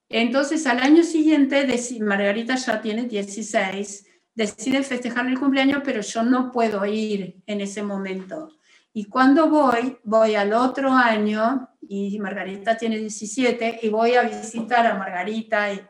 [0.09, 1.67] Entonces, al año siguiente,
[2.01, 7.83] Margarita ya tiene 16, deciden festejar el cumpleaños, pero yo no puedo ir en ese
[7.83, 8.49] momento.
[8.93, 14.87] Y cuando voy, voy al otro año, y Margarita tiene 17, y voy a visitar
[14.87, 15.83] a Margarita y,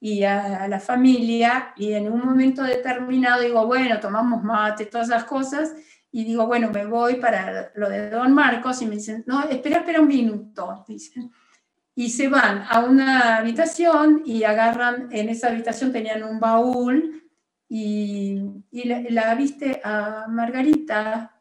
[0.00, 5.24] y, a, la familia, y en un momento determinado digo, bueno, tomamos mate, todas esas
[5.24, 5.74] cosas,
[6.12, 9.78] y digo, bueno, me voy para lo de Don Marcos y me dicen, no, espera,
[9.78, 11.30] espera un minuto, dicen.
[11.94, 17.25] Y se van a una habitación y agarran, en esa habitación tenían un baúl
[17.68, 18.40] y,
[18.70, 21.40] y la, viste a Margarita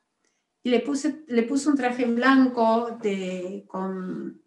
[0.63, 4.41] y le puse, le puse un traje blanco de, con,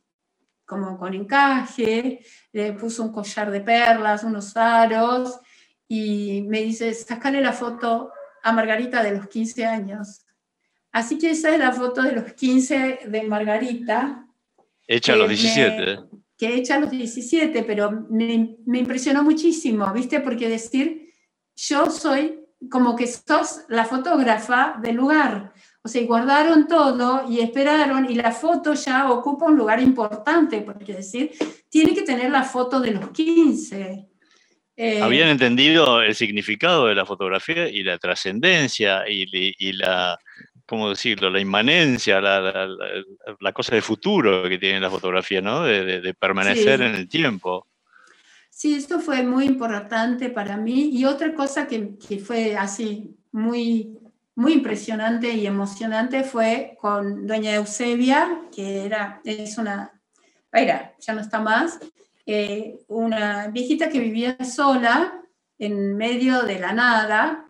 [0.64, 2.20] como con encaje,
[2.52, 5.38] le puse un collar de perlas, unos aros
[5.86, 8.12] y me dice, sacale la foto
[8.42, 10.24] a Margarita de los 15 años.
[10.90, 14.26] Así que esa es la foto de los 15 de Margarita.
[14.86, 15.98] Hecha a los 17.
[16.36, 20.20] que hecha a los 17, pero me, me, impresionó muchísimo, ¿viste?
[20.20, 21.07] Porque decir,
[21.58, 22.40] yo soy
[22.70, 25.52] como que sos la fotógrafa del lugar.
[25.82, 30.92] O sea, guardaron todo y esperaron y la foto ya ocupa un lugar importante, porque
[30.92, 31.32] decir,
[31.68, 34.06] tiene que tener la foto de los 15.
[34.76, 40.18] Eh, Habían entendido el significado de la fotografía y la trascendencia y, la,
[40.66, 45.64] ¿cómo decirlo?, la inmanencia, la, cosa de futuro que tiene la fotografía, ¿no?
[45.64, 47.67] De, permanecer en el tiempo.
[48.58, 50.90] Sí, esto fue muy importante para mí.
[50.92, 51.96] Y otra cosa que,
[52.26, 53.96] fue así muy,
[54.34, 59.92] muy impresionante y emocionante fue con doña Eusebia, que era, es una,
[60.52, 61.78] era, ya no está más,
[62.26, 65.22] eh, una viejita que vivía sola
[65.56, 67.48] en medio de la nada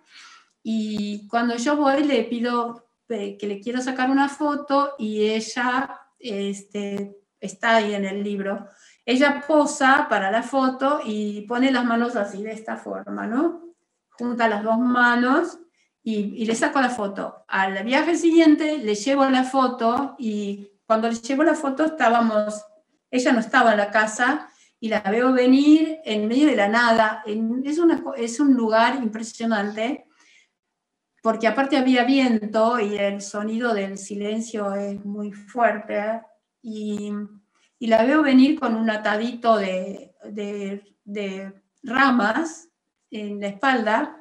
[0.62, 6.02] y cuando yo voy le pido eh, que le quiero sacar una foto y ella
[6.18, 8.68] este, está ahí en el libro.
[9.08, 13.62] Ella posa para la foto y pone las manos así, de esta forma, ¿no?
[14.10, 15.60] Junta las dos manos
[16.02, 17.42] y, le saco la foto.
[17.48, 22.62] Al viaje siguiente le llevo la foto y cuando le llevo la foto estábamos,
[23.10, 27.22] ella no estaba en la casa y la veo venir en medio de la nada.
[27.24, 30.04] Es, una, es un lugar impresionante,
[31.22, 36.20] porque aparte había viento y el sonido del silencio es muy fuerte,
[36.60, 37.10] y,
[37.78, 41.52] y la veo venir con un atadito de, de, de
[41.82, 42.68] ramas
[43.10, 44.18] en la espalda,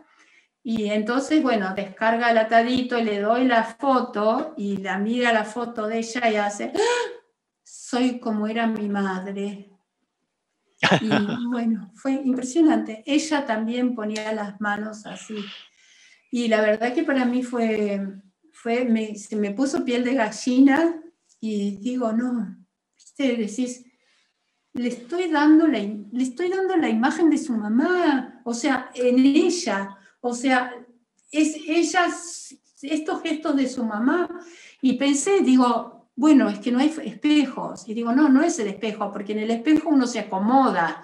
[0.69, 5.87] y entonces, bueno, descarga el atadito, le doy la foto y la mira la foto
[5.87, 7.21] de ella y hace, ¡Ah!
[7.63, 9.71] soy como era mi madre.
[11.01, 11.09] Y
[11.49, 13.01] bueno, fue impresionante.
[13.05, 15.37] Ella también ponía las manos así.
[16.31, 18.05] Y la verdad que para mí fue,
[18.51, 21.01] fue se me puso piel de gallina
[21.39, 22.57] y digo, no,
[23.17, 23.35] ¿viste?
[23.35, 23.85] decís,
[24.73, 29.17] le estoy, dando la, le estoy dando la imagen de su mamá, o sea, en
[29.17, 30.73] ella, o sea,
[31.31, 32.07] es ella,
[32.81, 34.29] estos gestos de su mamá.
[34.81, 37.87] Y pensé, digo, bueno, es que no hay espejos.
[37.87, 41.03] Y digo, no, no es el espejo, porque en el espejo uno se acomoda.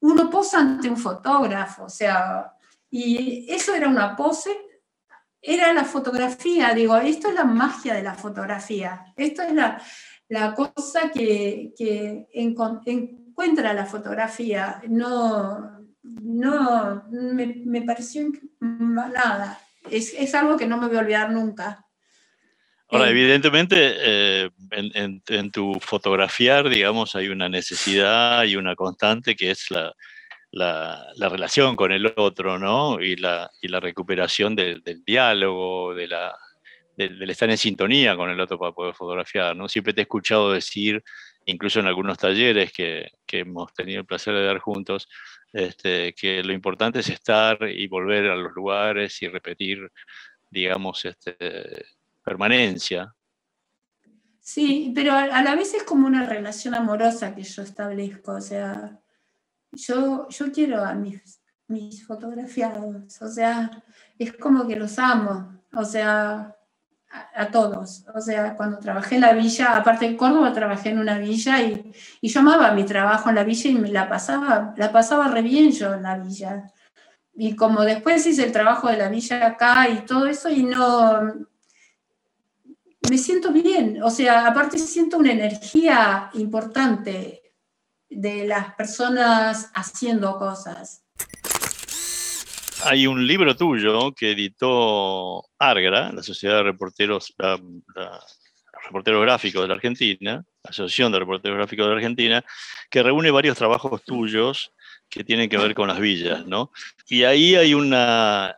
[0.00, 2.52] Uno posa ante un fotógrafo, o sea,
[2.88, 4.56] y eso era una pose,
[5.42, 6.72] era la fotografía.
[6.72, 9.12] Digo, esto es la magia de la fotografía.
[9.16, 9.82] Esto es la,
[10.28, 14.80] la cosa que, que encuentra la fotografía.
[14.88, 19.58] No, no me, me pareció nada.
[19.90, 21.84] Es, es algo que no me voy a olvidar nunca.
[22.90, 29.70] Ahora, evidentemente, eh, en, tu fotografiar, digamos, hay una necesidad y una constante que es
[29.70, 29.94] la,
[30.50, 32.98] la, relación con el otro, ¿no?
[32.98, 36.34] Y la, y la recuperación del diálogo, de la,
[36.98, 39.68] del, estar en sintonía con el otro para poder fotografiar, ¿no?
[39.68, 41.02] Siempre te he escuchado decir,
[41.46, 45.08] incluso en algunos talleres que, que hemos tenido el placer de dar juntos,
[45.52, 49.88] este, que lo importante es estar y volver a los lugares y repetir,
[50.50, 51.86] digamos, este,
[52.24, 53.14] permanencia.
[54.40, 58.98] Sí, pero a la vez es como una relación amorosa que yo establezco, o sea,
[59.70, 63.70] yo, yo quiero a mis, mis fotografiados, o sea,
[64.18, 66.57] es como que los amo, o sea,
[67.10, 68.04] a, todos.
[68.14, 71.92] O sea, cuando trabajé en la villa, aparte de Córdoba, trabajé en una villa y,
[72.20, 75.42] y, yo amaba mi trabajo en la villa y me la pasaba, la pasaba re
[75.42, 76.72] bien yo en la villa.
[77.34, 81.48] Y como después hice el trabajo de la villa acá y todo eso, y no,
[83.08, 87.42] me siento bien, o sea, aparte siento una energía importante
[88.10, 91.04] de las personas haciendo cosas.
[92.84, 97.34] Hay un libro tuyo que editó Argra, la Sociedad de Reporteros,
[99.02, 102.44] Gráficos de la Argentina, Asociación de Reporteros Gráficos de la Argentina,
[102.90, 104.72] que reúne varios trabajos tuyos
[105.08, 106.70] que tienen que ver con las villas, ¿no?
[107.08, 108.56] Y ahí hay una,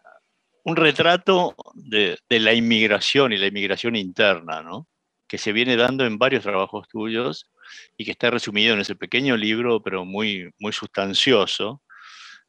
[0.64, 4.86] un retrato de, la inmigración y la inmigración interna, ¿no?
[5.26, 7.48] que se viene dando en varios trabajos tuyos
[7.96, 11.80] y que está resumido en ese pequeño libro, pero muy, muy sustancioso,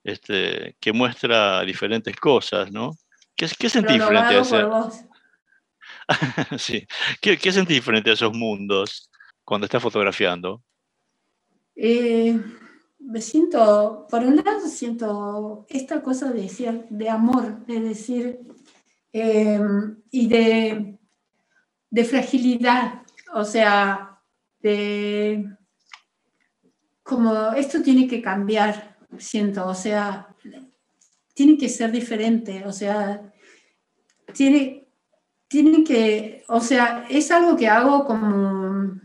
[0.04, 2.92] este, que muestra diferentes cosas, ¿no?
[3.36, 4.90] ¿Qué, qué sentís frente a eso?
[6.58, 6.86] sí.
[7.22, 9.10] ¿Qué, ¿Qué sentís frente a esos mundos
[9.44, 10.64] cuando estás fotografiando?
[11.76, 12.40] Eh,
[13.00, 18.40] me siento, por un lado, siento esta cosa de, de amor, de decir,
[19.12, 21.00] em, y de,
[21.90, 23.02] de fragilidad,
[23.34, 24.22] o sea,
[24.60, 25.46] de
[27.04, 30.28] como esto tiene que cambiar, siento, o sea,
[31.34, 33.22] tiene que ser diferente, o sea,
[34.34, 34.88] tiene,
[35.48, 39.00] tiene que, o sea, es algo que hago como,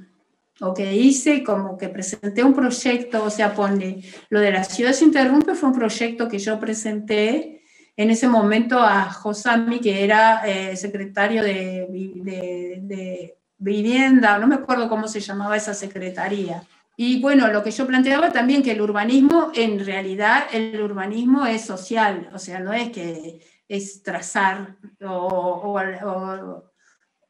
[0.60, 4.92] o que hice, como que presenté un proyecto, o sea, pone, lo de la ciudad
[4.92, 7.62] se interrumpe fue un proyecto que yo presenté
[7.96, 14.56] en ese momento a Josami, que era eh, secretario de, de, de vivienda, no me
[14.56, 16.62] acuerdo cómo se llamaba esa secretaría.
[16.98, 21.62] Y bueno, lo que yo planteaba también que el urbanismo, en realidad el urbanismo es
[21.62, 25.78] social, o sea, no es que es trazar o,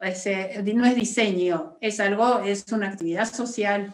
[0.01, 3.93] ese, no es diseño, es algo, es una actividad social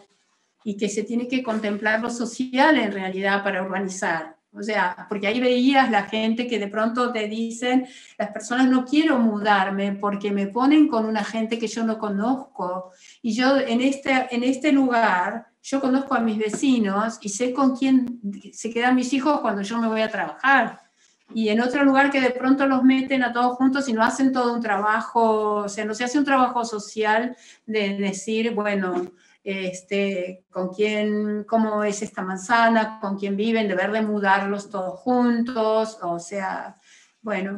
[0.63, 4.37] y que se tiene que contemplar lo social en realidad para urbanizar.
[4.55, 7.87] O sea, porque ahí veías la gente que de pronto te dicen,
[8.17, 12.91] las personas no quiero mudarme porque me ponen con una gente que yo no conozco.
[13.21, 17.75] Y yo en este, en este lugar, yo conozco a mis vecinos y sé con
[17.75, 18.19] quién
[18.51, 20.81] se quedan mis hijos cuando yo me voy a trabajar.
[21.33, 24.31] Y en otro lugar que de pronto los meten a todos juntos y no hacen
[24.31, 27.35] todo un trabajo, o sea, no se hace un trabajo social
[27.65, 29.11] de decir, bueno,
[29.43, 35.97] este, con quién, cómo es esta manzana, con quién viven, deber de mudarlos todos juntos,
[36.01, 36.77] o sea,
[37.21, 37.57] bueno.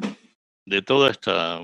[0.66, 1.62] De todo esta,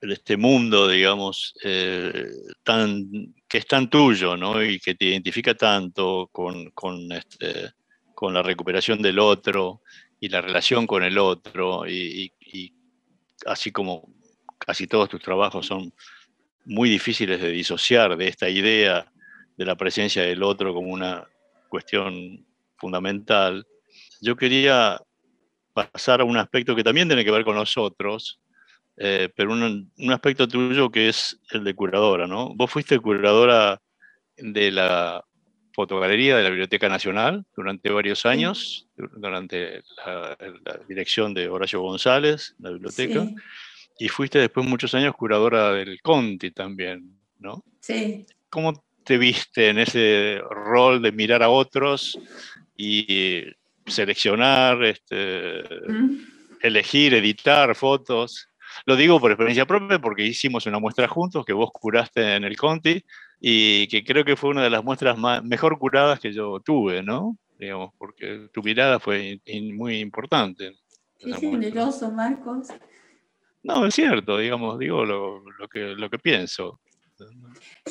[0.00, 2.26] este mundo, digamos, eh,
[2.62, 4.62] tan, que es tan tuyo, ¿no?
[4.62, 7.72] Y que te identifica tanto con, con, este,
[8.14, 9.82] con la recuperación del otro
[10.20, 12.72] y la relación con el otro, y, y
[13.46, 14.08] así como
[14.58, 15.92] casi todos tus trabajos son
[16.64, 19.12] muy difíciles de disociar de esta idea
[19.56, 21.26] de la presencia del otro como una
[21.68, 22.46] cuestión
[22.76, 23.66] fundamental,
[24.20, 25.00] yo quería
[25.72, 28.40] pasar a un aspecto que también tiene que ver con nosotros,
[28.96, 32.54] eh, pero un, un, aspecto tuyo que es el de curadora, ¿no?
[32.54, 33.80] Vos fuiste curadora
[34.38, 35.22] de la
[35.74, 42.54] fotogalería de la Biblioteca Nacional durante varios años, durante la, la, dirección de Horacio González,
[42.58, 43.34] la biblioteca, sí.
[43.98, 47.62] y fuiste después muchos años curadora del Conti también, ¿no?
[47.80, 48.24] Sí.
[48.48, 52.18] ¿Cómo te viste en ese rol de mirar a otros
[52.76, 53.44] y
[53.86, 56.18] seleccionar, este, mm.
[56.60, 58.48] elegir, editar fotos?
[58.84, 62.56] Lo digo por experiencia propia porque hicimos una muestra juntos que vos curaste en el
[62.56, 63.02] Conti
[63.40, 67.02] y que creo que fue una de las muestras más, mejor curadas que yo tuve,
[67.02, 67.38] ¿no?
[67.58, 70.76] Digamos, porque tu mirada fue in, muy importante.
[71.18, 72.68] Qué generoso, Marcos.
[73.62, 76.80] No, es cierto, digamos, digo lo, lo, que, lo que pienso.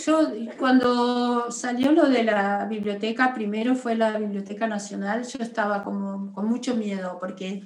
[0.05, 6.31] Yo, cuando salió lo de la biblioteca, primero fue la Biblioteca Nacional, yo estaba como
[6.33, 7.63] con mucho miedo porque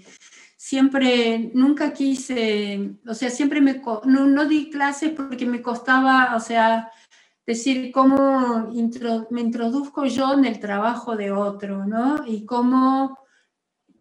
[0.56, 6.40] siempre, nunca quise, o sea, siempre me, no, no di clases porque me costaba, o
[6.40, 6.92] sea,
[7.46, 8.70] decir cómo
[9.32, 12.24] me introduzco yo en el trabajo de otro, ¿no?
[12.28, 13.18] Y cómo,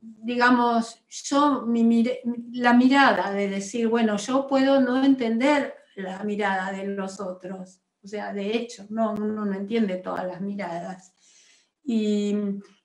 [0.00, 2.04] digamos, yo, mi,
[2.52, 7.80] la mirada de decir, bueno, yo puedo no entender la mirada de los otros.
[8.02, 11.12] O sea, de hecho, no, uno no entiende todas las miradas.
[11.84, 12.34] Y,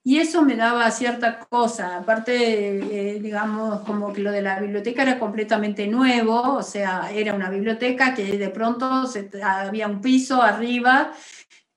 [0.06, 1.98] y eso me daba cierta cosa.
[1.98, 7.34] Aparte, eh, digamos, como que lo de la biblioteca era completamente nuevo, o sea, era
[7.34, 11.14] una biblioteca que de pronto se, había un piso arriba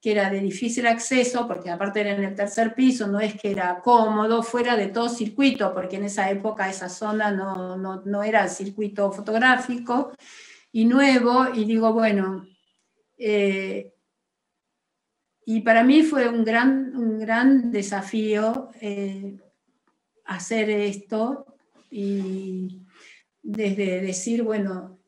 [0.00, 3.50] que era de difícil acceso, porque aparte era en el tercer piso, no es que
[3.50, 8.22] era cómodo, fuera de todo circuito, porque en esa época esa zona no, no, no
[8.22, 10.12] era circuito fotográfico,
[10.76, 12.46] y nuevo, y digo, bueno,
[13.16, 13.94] eh,
[15.46, 19.38] y para mí fue un gran, un gran desafío eh,
[20.26, 21.46] hacer esto
[21.90, 22.82] y
[23.42, 24.98] desde decir, bueno,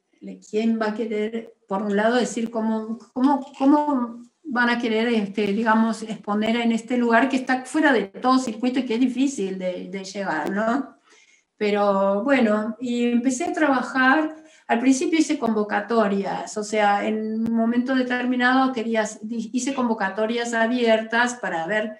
[0.48, 5.48] ¿quién va a querer, por un lado, decir cómo, cómo, cómo van a querer, este,
[5.48, 9.58] digamos, exponer en este lugar que está fuera de todo circuito y que es difícil
[9.58, 10.96] de, de llegar, ¿no?
[11.58, 17.94] Pero bueno, y empecé a trabajar al principio hice convocatorias, o sea, en un momento
[17.94, 21.98] determinado querías, hice convocatorias abiertas para ver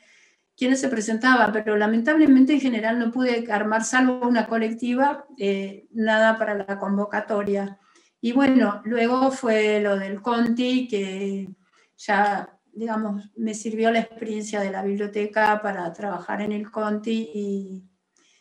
[0.55, 6.37] quiénes se presentaban, pero lamentablemente en general no pude armar, salvo una colectiva, eh, nada
[6.37, 7.79] para la convocatoria.
[8.21, 11.49] Y bueno, luego fue lo del Conti, que
[11.97, 17.88] ya, digamos, me sirvió la experiencia de la biblioteca para trabajar en el Conti y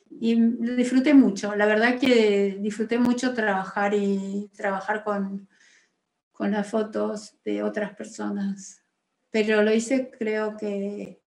[0.09, 0.35] y
[0.75, 1.55] disfruté mucho.
[1.55, 5.47] La verdad que disfruté mucho trabajar y trabajar con,
[6.31, 8.83] con las fotos de otras personas.
[9.29, 11.21] Pero lo hice creo que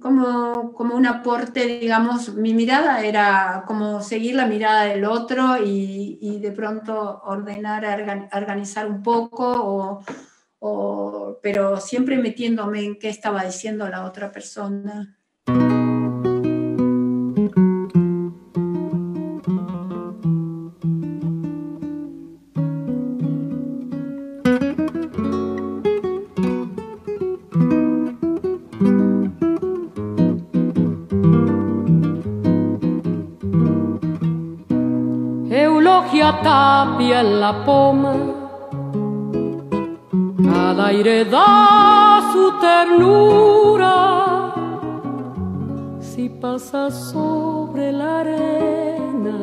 [0.00, 6.18] como, como un aporte, digamos, mi mirada era como seguir la mirada del otro y,
[6.20, 7.84] y de pronto ordenar,
[8.32, 10.02] organizar un poco,
[10.60, 15.18] o, pero siempre metiéndome en qué estaba diciendo la otra persona.
[36.42, 38.14] Tapia en la poma,
[40.54, 43.96] al aire da su ternura,
[46.00, 49.38] si pasa sobre la arena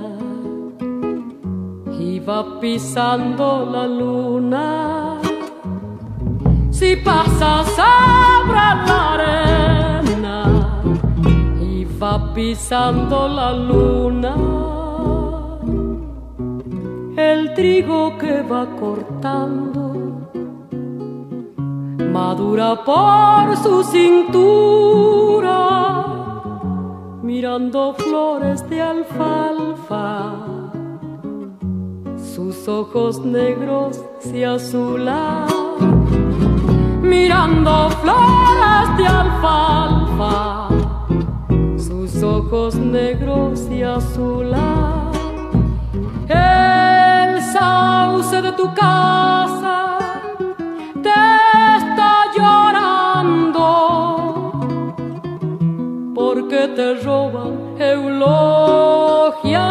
[2.00, 5.18] y va pisando la luna,
[6.72, 10.38] si pasa sobre la arena
[11.62, 14.69] y va pisando la luna
[17.20, 19.90] el trigo que va cortando
[22.20, 25.52] madura por su cintura,
[27.22, 30.36] mirando flores de alfalfa.
[32.18, 35.48] Sus ojos negros se azulan,
[37.02, 40.70] mirando flores de alfalfa.
[41.78, 45.10] Sus ojos negros se azulan
[47.60, 49.76] sauce de tu casa
[51.06, 51.22] te
[51.78, 53.68] está llorando.
[56.16, 57.54] Porque te roban
[57.92, 59.68] eulogia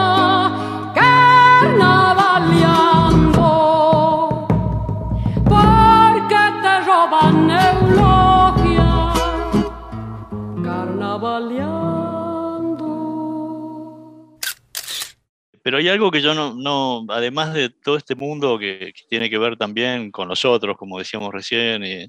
[15.69, 19.37] Pero hay algo que yo no, no además de todo este mundo que, tiene que
[19.37, 22.07] ver también con nosotros, como decíamos recién, y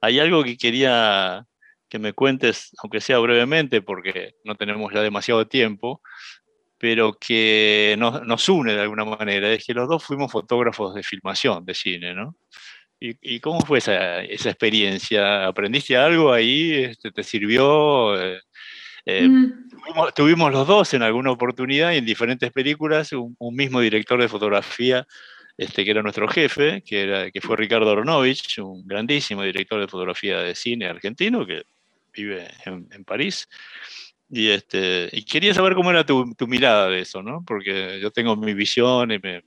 [0.00, 1.46] hay algo que quería
[1.88, 6.02] que me cuentes, aunque sea brevemente, porque no tenemos ya demasiado tiempo,
[6.78, 11.04] pero que nos, nos une de alguna manera, es que los dos fuimos fotógrafos de
[11.04, 12.34] filmación, de cine, ¿no?
[12.98, 15.46] ¿Y, cómo fue esa, esa, experiencia?
[15.46, 16.72] ¿Aprendiste algo ahí?
[16.72, 18.20] Este, ¿Te sirvió?
[18.20, 18.40] Eh,
[19.04, 19.65] eh, mm.
[20.14, 25.06] Tuvimos, los dos en alguna oportunidad y en diferentes películas un, mismo director de fotografía,
[25.56, 29.88] este, que era nuestro jefe, que, era, que fue Ricardo Aronovich, un grandísimo director de
[29.88, 31.62] fotografía de cine argentino que
[32.12, 33.48] vive en, París.
[34.28, 37.44] Y, este, y quería saber cómo era tu, tu, mirada de eso, ¿no?
[37.46, 39.42] Porque yo tengo mi visión y me,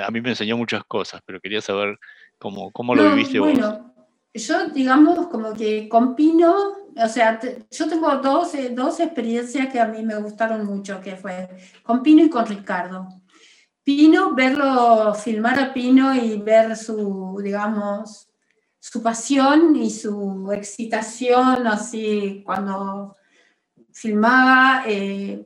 [0.00, 1.98] a mí me enseñó muchas cosas, pero quería saber
[2.38, 3.94] cómo, cómo lo viviste bueno, vos.
[4.34, 7.40] Yo, digamos, como que con Pino o sea,
[7.70, 11.48] yo tengo dos, eh, dos experiencias que a mí me gustaron mucho, que fue
[11.82, 13.08] con Pino y con Ricardo.
[13.82, 18.28] Pino, verlo, filmar a Pino y ver su, digamos,
[18.78, 23.16] su pasión y su excitación, así, cuando
[23.92, 25.44] filmaba, eh,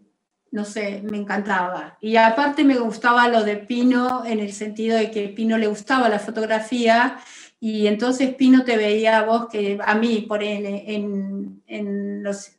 [0.50, 1.98] no sé, me encantaba.
[2.00, 6.08] Y aparte me gustaba lo de Pino en el sentido de que Pino le gustaba
[6.08, 7.18] la fotografía
[7.60, 12.52] y entonces Pino te veía a vos que a mí, por en, en, los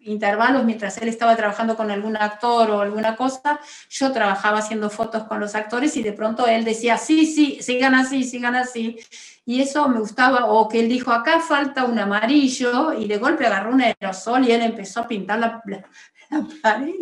[0.00, 5.24] intervalos, mientras él estaba trabajando con algún actor o alguna cosa, yo trabajaba haciendo fotos
[5.24, 8.98] con los actores y de pronto él decía, sí, sí, sigan así, sigan así.
[9.46, 13.46] Y eso me gustaba, o que él dijo, acá falta un amarillo, y de golpe
[13.46, 16.94] agarró un aerosol y él empezó a pintar la, la pared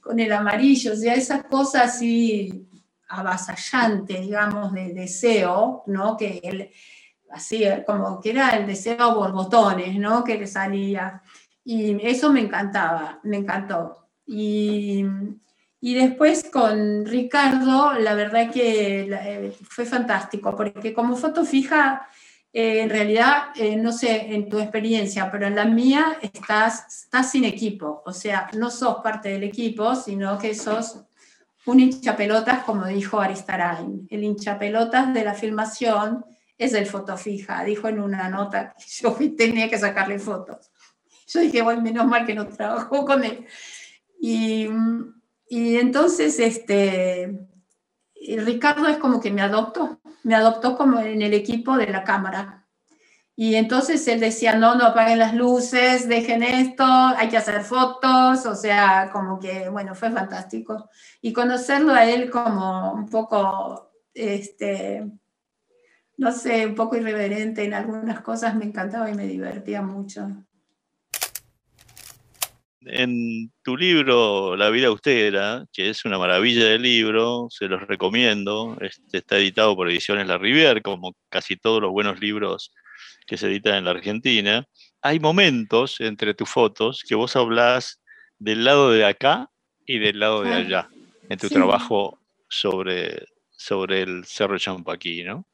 [0.00, 0.92] con el amarillo.
[0.92, 2.69] O sea, esas cosas así
[3.10, 6.16] avasallante, digamos, de deseo, ¿no?
[6.16, 6.70] Que él,
[7.30, 10.24] así como que era el deseo borbotones, ¿no?
[10.24, 11.22] Que le salía.
[11.64, 14.08] Y eso me encantaba, me encantó.
[14.26, 15.04] Y,
[15.80, 22.06] y después con Ricardo, la verdad que eh, fue fantástico, porque como foto fija,
[22.52, 27.30] eh, en realidad, eh, no sé en tu experiencia, pero en la mía estás, estás
[27.30, 31.04] sin equipo, o sea, no sos parte del equipo, sino que sos
[31.66, 34.06] un hinchapelotas, como dijo Aristarain.
[34.10, 36.24] El hinchapelotas de la filmación
[36.56, 40.70] es el fotofija, dijo en una nota que yo tenía que sacarle fotos.
[41.26, 43.46] Yo dije, bueno, menos mal que no trabajó con él.
[44.20, 44.68] Y,
[45.48, 47.48] y entonces, este,
[48.38, 52.59] Ricardo es como que me adoptó, me adoptó como en el equipo de la cámara.
[53.42, 58.44] Y entonces él decía, no, no apaguen las luces, dejen esto, hay que hacer fotos,
[58.44, 60.90] o sea, como que, bueno, fue fantástico.
[61.22, 65.06] Y conocerlo a él como un poco, este,
[66.18, 70.28] no sé, un poco irreverente en algunas cosas, me encantaba y me divertía mucho.
[72.82, 78.76] En tu libro La vida austera, que es una maravilla de libro, se los recomiendo.
[78.82, 82.74] Este, está editado por Ediciones La Rivière, como casi todos los buenos libros
[83.30, 84.66] que se editan en la Argentina.
[85.02, 88.02] Hay momentos entre tus fotos que vos hablas
[88.40, 89.48] del lado de acá
[89.86, 90.88] y del lado de allá,
[91.28, 92.18] en tu trabajo
[92.48, 95.46] sobre, sobre el Cerro Champaquí, ¿no?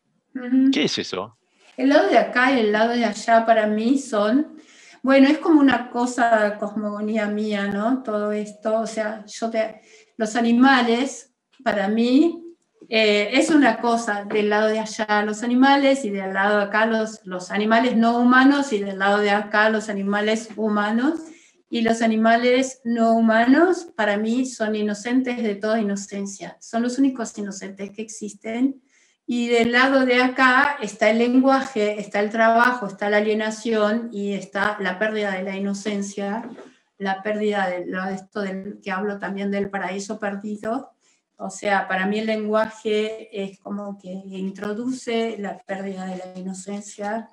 [0.72, 1.36] ¿Qué es eso?
[1.76, 4.56] El lado de acá y el lado de allá para mí son
[5.02, 8.02] bueno, es como una cosa cosmogonía mía, ¿no?
[8.02, 9.82] Todo esto, o sea, yo te,
[10.16, 12.45] los animales, para mí,
[12.88, 16.86] eh, es una cosa del lado de allá los animales y del lado de acá
[16.86, 21.20] los, los animales no humanos y del lado de acá los animales humanos.
[21.68, 27.36] Y los animales no humanos para mí son inocentes de toda inocencia, son los únicos
[27.36, 28.80] inocentes que existen
[29.28, 34.34] y del lado de acá está el lenguaje, está el trabajo, está la alienación y
[34.34, 36.48] está la pérdida de la inocencia,
[36.96, 40.95] la pérdida de esto del que hablo también del paraíso perdido.
[41.36, 47.30] O sea, para mí el lenguaje es como que introduce la pérdida de la inocencia.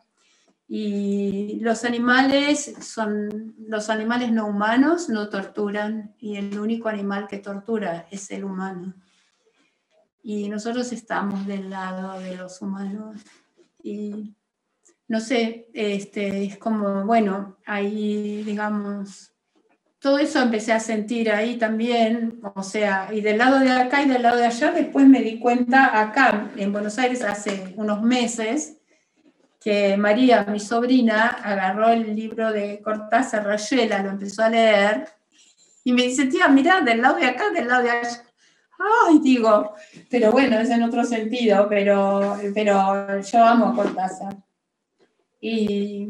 [0.68, 7.38] Y los animales son los animales no humanos no torturan y el único animal que
[7.38, 8.96] tortura es el humano
[10.24, 13.18] y nosotros estamos del lado de los humanos.
[13.84, 14.34] Y
[15.10, 19.33] no sé, este, es como, bueno, ahí, digamos,
[20.04, 24.10] todo eso empecé a sentir ahí también, o sea, y del lado de acá y
[24.10, 28.80] del lado de allá, después me di cuenta acá, en Buenos Aires, hace unos meses,
[29.62, 35.08] que María, mi sobrina, agarró el libro de Cortázar Rayuela, lo empezó a leer,
[35.86, 38.24] y me dice, tía, mira, del lado de acá, del lado de allá
[39.08, 39.74] ay, digo,
[40.10, 44.36] pero bueno, es en otro sentido, pero, pero yo amo Cortázar.
[45.40, 46.10] Y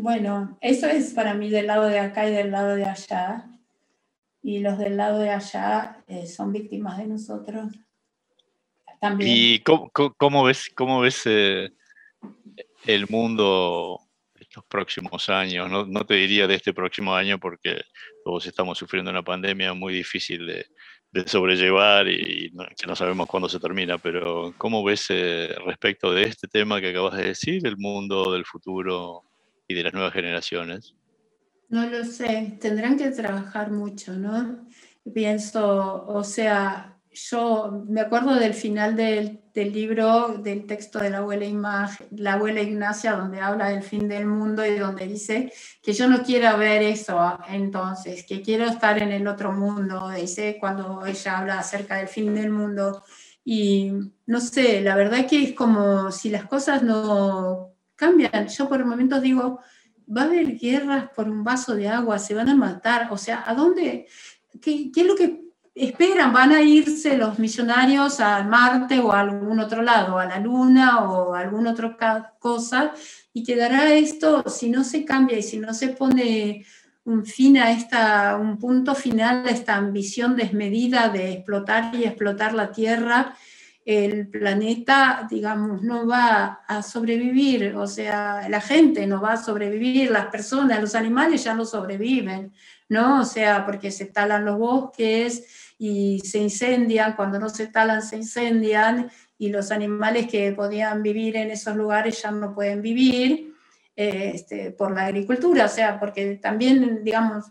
[0.00, 3.46] bueno, eso es para mí del lado de acá y del lado de allá.
[4.42, 7.72] Y los del lado de allá eh, son víctimas de nosotros.
[9.00, 9.30] También.
[9.30, 11.70] ¿Y cómo, ves, cómo ves eh,
[12.86, 14.00] el mundo
[14.38, 15.70] estos próximos años?
[15.70, 17.82] No, no, te diría de este próximo año porque
[18.24, 20.66] todos estamos sufriendo una pandemia muy difícil de,
[21.26, 26.46] sobrellevar y que no sabemos cuándo se termina, pero ¿cómo ves eh, respecto de este
[26.46, 29.29] tema que acabas de decir, el mundo del futuro
[29.70, 30.94] y de las nuevas generaciones?
[31.68, 34.66] No lo sé, tendrán que trabajar mucho, ¿no?
[35.14, 41.18] Pienso, o sea, yo me acuerdo del final del, del, libro, del texto de la
[41.18, 45.92] abuela, Imagen, la abuela Ignacia, donde habla del fin del mundo y donde dice que
[45.92, 51.06] yo no quiero ver eso entonces, que quiero estar en el otro mundo, dice cuando
[51.06, 53.04] ella habla acerca del fin del mundo.
[53.44, 53.92] Y
[54.26, 57.69] no sé, la verdad que es como si las cosas no
[58.00, 58.48] cambian.
[58.48, 59.60] Yo por momentos digo,
[60.08, 63.44] va a haber guerras por un vaso de agua, se van a matar, o sea,
[63.46, 64.06] ¿a dónde?
[64.60, 65.40] ¿Qué, qué es lo que
[65.74, 70.40] esperan, van a irse los millonarios a Marte o a algún otro lado, a la
[70.40, 71.96] Luna o a alguna otra
[72.38, 72.92] cosa,
[73.32, 76.64] y quedará esto, si no se cambia y si no se pone
[77.04, 82.52] un fin a esta, un punto final a esta ambición desmedida de explotar y explotar
[82.54, 83.36] la Tierra,
[83.90, 90.10] el planeta, digamos, no va a sobrevivir, o sea, la gente no va a sobrevivir,
[90.10, 92.52] las personas, los animales ya no sobreviven,
[92.88, 93.20] ¿no?
[93.20, 98.16] O sea, porque se talan los bosques y se incendian, cuando no se talan se
[98.16, 103.54] incendian y los animales que podían vivir en esos lugares ya no pueden vivir
[103.96, 107.46] este, por la agricultura, o sea, porque también, digamos,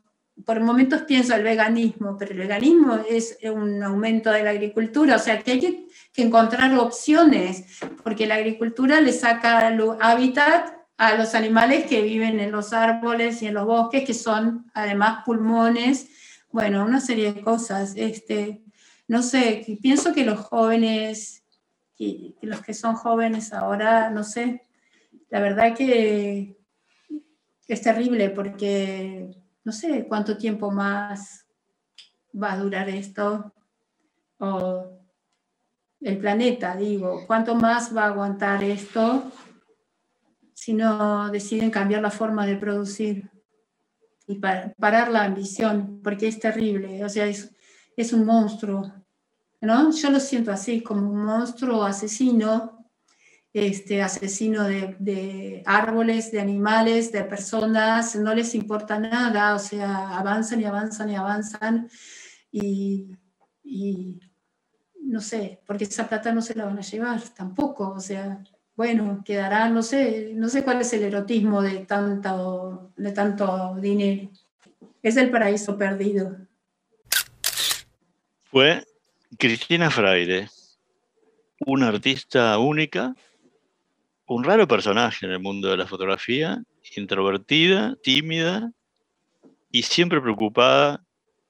[0.45, 5.19] por momentos pienso el veganismo, pero el veganismo es un aumento de la agricultura, o
[5.19, 9.67] sea que hay que, que encontrar opciones, porque la agricultura le saca
[9.99, 14.69] hábitat a los animales que viven en los árboles y en los bosques, que son
[14.73, 16.09] además pulmones,
[16.51, 17.93] bueno, una serie de cosas.
[17.95, 18.61] Este,
[19.07, 21.43] no sé, pienso que los jóvenes,
[21.97, 24.63] y los que son jóvenes ahora, no sé,
[25.29, 26.57] la verdad que
[27.67, 31.45] es terrible porque no sé cuánto tiempo más
[32.31, 33.53] va a durar esto,
[34.39, 34.99] o
[36.01, 39.31] el planeta, digo, cuánto más va a aguantar esto
[40.53, 43.29] si no deciden cambiar la forma de producir
[44.27, 47.55] y parar la ambición, porque es terrible, o sea, es,
[47.97, 48.93] es un monstruo,
[49.61, 49.91] ¿no?
[49.91, 52.78] Yo lo siento así, como un monstruo asesino,
[53.53, 60.61] este, asesino de, árboles, de animales, de personas, no les importa nada, o sea, avanzan
[60.61, 61.89] y avanzan y avanzan
[62.51, 63.15] y,
[63.63, 64.19] y
[65.01, 68.43] no sé, porque esa plata no se la van a llevar tampoco, o sea,
[68.79, 74.29] bueno, quedará, no sé, no sé cuál es el erotismo de tanto, de tanto dinero.
[75.03, 76.37] Es el paraíso perdido.
[78.43, 78.85] Fue
[79.37, 80.47] Cristina Fraire,
[81.65, 83.13] una artista única,
[84.29, 86.61] un raro personaje en el mundo de la fotografía,
[86.95, 88.71] introvertida, tímida
[89.71, 91.03] y siempre preocupada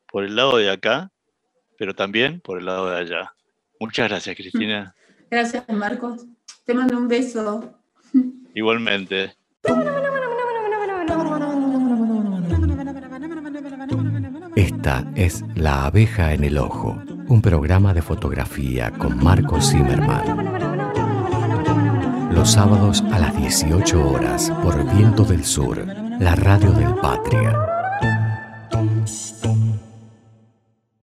[0.09, 1.11] por el lado de acá,
[1.77, 3.34] pero también por el lado de allá.
[3.82, 4.95] Muchas gracias, Cristina.
[5.32, 6.25] Gracias, Marcos.
[6.65, 7.80] Te mando un beso.
[8.55, 9.36] Igualmente.
[14.55, 20.78] Esta es La abeja en el ojo, un programa de fotografía con Marcos Zimmerman.
[22.39, 25.85] Los sábados a las 18 horas por Viento del Sur,
[26.21, 27.78] la radio del Patria